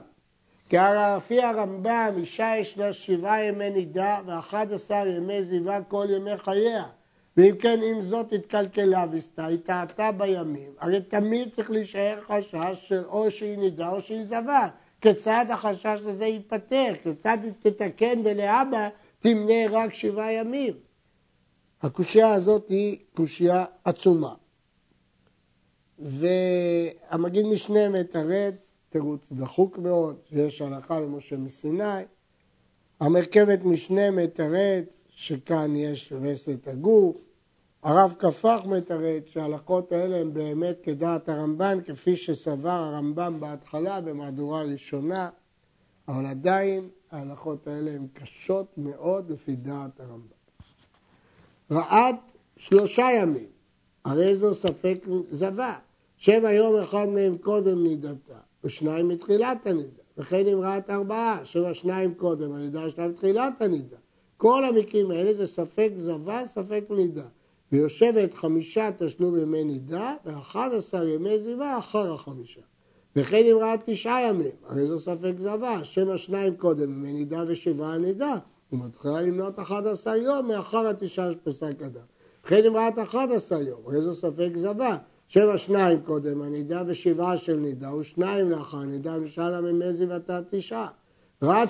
כי 0.69 0.77
לפי 1.17 1.41
הרמב"ם 1.41 2.13
אישה 2.17 2.53
ישנה 2.57 2.93
שבעה 2.93 3.43
ימי 3.43 3.69
נידה 3.69 4.19
ואחד 4.25 4.73
עשר 4.73 5.07
ימי 5.07 5.43
זיווה 5.43 5.83
כל 5.83 6.07
ימי 6.09 6.37
חייה. 6.37 6.85
ואם 7.37 7.55
כן, 7.59 7.79
אם 7.83 8.01
זאת 8.01 8.33
התקלקלה 8.33 9.05
וסתה, 9.11 9.45
היא 9.45 9.57
טעתה 9.57 10.11
בימים, 10.11 10.71
הרי 10.79 11.01
תמיד 11.01 11.49
צריך 11.55 11.71
להישאר 11.71 12.19
חשש 12.27 12.87
של 12.87 13.03
או 13.05 13.31
שהיא 13.31 13.57
נידה 13.57 13.89
או 13.89 14.01
שהיא 14.01 14.25
זבה. 14.25 14.67
כיצד 15.01 15.45
החשש 15.49 15.99
הזה 16.05 16.25
ייפתר? 16.25 16.93
כיצד 17.03 17.37
היא 17.43 17.51
תתקן 17.59 18.21
ולאבא 18.25 18.89
תמנה 19.19 19.67
רק 19.69 19.93
שבעה 19.93 20.33
ימים? 20.33 20.73
הקושייה 21.81 22.33
הזאת 22.33 22.69
היא 22.69 22.97
קושייה 23.13 23.65
עצומה. 23.83 24.33
והמגיד 25.99 27.45
משנה 27.45 27.89
מתרץ, 27.89 28.73
תירוץ 28.89 29.31
דחוק 29.31 29.77
מאוד, 29.77 30.17
שיש 30.29 30.61
הלכה 30.61 30.99
למשה 30.99 31.37
מסיני. 31.37 32.03
המרכבת 32.99 33.63
משנה 33.63 34.11
מתרץ 34.11 35.03
שכאן 35.11 35.75
יש 35.75 36.13
וסת 36.21 36.67
הגוף. 36.67 37.27
הרב 37.83 38.13
קפח 38.17 38.59
מתרץ 38.65 39.23
שההלכות 39.25 39.91
האלה 39.91 40.17
הן 40.17 40.33
באמת 40.33 40.79
כדעת 40.83 41.29
הרמב"ן, 41.29 41.77
כפי 41.85 42.17
שסבר 42.17 42.69
הרמב"ם 42.69 43.39
בהתחלה 43.39 44.01
במהדורה 44.01 44.63
ראשונה, 44.63 45.29
אבל 46.07 46.25
עדיין 46.25 46.89
ההלכות 47.11 47.67
האלה 47.67 47.91
הן 47.91 48.07
קשות 48.13 48.73
מאוד 48.77 49.31
לפי 49.31 49.55
דעת 49.55 49.99
הרמב"ם. 49.99 50.41
רעד 51.71 52.15
שלושה 52.57 53.07
ימים, 53.15 53.49
הרי 54.05 54.35
זו 54.35 54.55
ספק 54.55 55.05
זבה, 55.29 55.75
שבע 56.17 56.51
יום 56.51 56.75
אחד 56.75 57.05
מהם 57.05 57.37
קודם 57.37 57.83
נידתה, 57.83 58.39
ושניים 58.63 59.07
מתחילת 59.07 59.67
הנידה, 59.67 60.01
וכן 60.17 60.47
אם 60.47 60.61
רעת 60.61 60.89
ארבעה, 60.89 61.45
שבע 61.45 61.73
שניים 61.73 62.13
קודם 62.13 62.53
הנידה, 62.53 62.85
ושניים 62.87 63.11
מתחילת 63.11 63.61
הנידה. 63.61 63.97
כל 64.41 64.65
המקרים 64.65 65.11
האלה 65.11 65.33
זה 65.33 65.47
ספק 65.47 65.89
זבה, 65.95 66.41
ספק 66.47 66.83
נידה. 66.89 67.25
ויושבת 67.71 68.33
חמישה 68.33 68.89
תשלום 68.97 69.39
ימי 69.39 69.63
נידה, 69.63 70.13
ואחד 70.25 70.69
עשר 70.73 71.07
ימי 71.07 71.39
זיווה 71.39 71.77
אחר 71.77 72.13
החמישה. 72.13 72.61
וכן 73.15 73.43
אם 73.51 73.57
ראה 73.57 73.75
תשעה 73.85 74.21
ימים, 74.21 74.51
הרי 74.67 74.87
זו 74.87 74.99
ספק 74.99 75.33
זבה, 75.39 75.83
שמא 75.83 76.17
שניים 76.17 76.55
קודם 76.55 76.89
ימי 76.89 77.11
נידה 77.13 77.43
ושבעה 77.47 77.97
נידה, 77.97 78.35
ומתחילה 78.71 79.21
למנות 79.21 79.59
אחד 79.59 79.87
עשר 79.87 80.15
יום 80.15 80.47
מאחר 80.47 80.87
התשעה 80.87 81.31
שפסק 81.31 81.81
אדם. 81.85 82.05
וכן 82.45 82.65
אם 82.65 82.75
ראת 82.75 82.99
אחד 82.99 83.27
עשר 83.31 83.61
יום, 83.61 83.81
הרי 83.85 84.01
זו 84.01 84.13
ספק 84.13 84.49
זבה, 84.55 84.97
שבע 85.27 85.57
שניים 85.57 86.01
קודם 86.01 86.41
הנידה 86.41 86.83
ושבעה 86.87 87.37
של 87.37 87.55
נידה, 87.55 87.95
ושניים 87.95 88.49
לאחר 88.49 88.77
הנידה, 88.77 89.15
ושאלה 89.23 89.61
ממי 89.61 89.93
זיוותה 89.93 90.39
תשעה. 90.49 90.87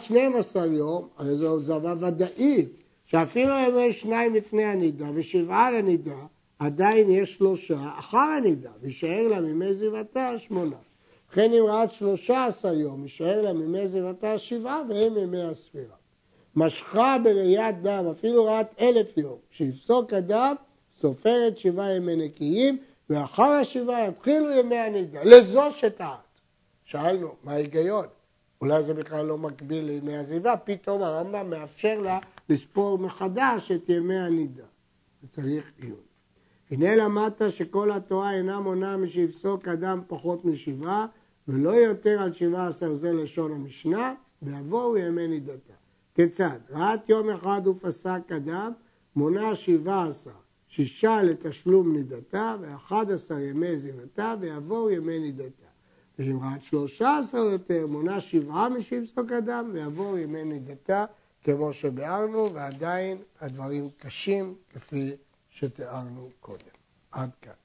שנים 0.02 0.36
עשר 0.36 0.66
יום, 0.66 1.08
הרי 1.18 1.36
זו 1.36 1.60
זבה 1.60 1.94
ודאית, 2.00 2.80
שאפילו 3.06 3.54
אם 3.54 3.80
יש 3.80 4.02
שניים 4.02 4.36
לפני 4.36 4.64
הנידה 4.64 5.06
ושבעה 5.14 5.72
לנידה, 5.72 6.18
עדיין 6.60 7.10
יש 7.10 7.34
שלושה 7.34 7.80
אחר 8.00 8.18
הנידה, 8.18 8.72
וישאר 8.82 9.28
לה 9.28 9.42
ממי 9.42 9.74
זיוותה 9.74 10.40
שמונה. 10.40 10.76
וכן 11.32 11.54
אם 11.54 11.64
ראת 11.68 11.92
שלושה 11.92 12.46
עשר 12.46 12.74
יום, 12.74 13.04
יישאר 13.04 13.42
לה 13.42 13.54
ממי 13.54 13.88
זיוותה 13.88 14.38
שבעה, 14.38 14.82
והם 14.90 15.18
ימי 15.18 15.44
הספירה. 15.44 15.96
משכה 16.56 17.18
בראיית 17.24 17.82
דם, 17.82 18.06
אפילו 18.12 18.46
ראת 18.46 18.68
אלף 18.80 19.18
יום, 19.18 19.38
כשיפסוק 19.52 20.14
הדם, 20.14 20.56
סופרת 20.98 21.58
שבעה 21.58 21.96
ימי 21.96 22.16
נקיים, 22.16 22.78
ואחר 23.10 23.44
השבעה 23.44 24.08
יתחילו 24.08 24.52
ימי 24.52 24.78
הנידה, 24.78 25.24
לזו 25.24 25.72
שטעת. 25.78 26.18
שאלנו, 26.86 27.36
מה 27.44 27.52
ההיגיון? 27.52 28.06
אולי 28.62 28.84
זה 28.84 28.94
בכלל 28.94 29.26
לא 29.26 29.38
מקביל 29.38 29.86
לימי 29.86 30.18
עזיבה, 30.18 30.58
פתאום 30.58 31.04
הרמב"ם 31.04 31.50
מאפשר 31.50 32.02
לה 32.02 32.20
לספור 32.50 32.98
מחדש 32.98 33.72
את 33.72 33.90
ימי 33.90 34.20
הנידה. 34.20 34.64
וצריך 35.24 35.72
עיון. 35.78 36.00
הנה 36.72 36.96
למדת 36.96 37.42
שכל 37.52 37.92
התורה 37.92 38.34
אינה 38.34 38.60
מונה 38.60 38.98
משיפסוק 38.98 39.68
אדם 39.68 40.02
פחות 40.08 40.46
משבעה, 40.46 41.06
ולא 41.48 41.70
יותר 41.70 42.22
על 42.22 42.34
שבעה 42.34 42.68
עשר 42.68 42.94
זה 42.94 43.14
לשון 43.14 43.52
המשנה, 43.52 44.14
ויבואו 44.42 44.98
ימי 44.98 45.28
נידתה. 45.28 45.74
כיצד? 46.16 46.60
ראת 46.70 47.10
יום 47.10 47.30
אחד 47.30 47.68
ופסק 47.68 48.32
אדם, 48.36 48.72
מונה 49.16 49.56
שבעה 49.56 50.08
עשר, 50.08 50.32
שישה 50.68 51.24
לתשלום 51.24 51.94
נידתה, 51.94 52.56
ואחד 52.62 53.12
עשר 53.12 53.40
ימי 53.40 53.78
זיוותה, 53.78 54.36
ויבואו 54.40 54.90
ימי 54.90 55.20
נידתה. 55.20 55.61
ראת 56.42 56.64
שלושה 56.64 57.18
עשר 57.18 57.38
יותר, 57.38 57.88
מונה 57.88 58.22
שבעה 58.22 58.70
משיפסוק 58.70 59.32
אדם, 59.32 59.70
ויבואו 59.74 60.18
ימי 60.18 60.44
נידתה. 60.44 61.06
כמו 61.44 61.74
שביארנו, 61.74 62.54
ועדיין 62.54 63.18
הדברים 63.40 63.90
קשים 63.98 64.56
כפי 64.70 65.12
שתיארנו 65.50 66.30
קודם. 66.40 66.66
עד 67.12 67.30
כאן. 67.42 67.61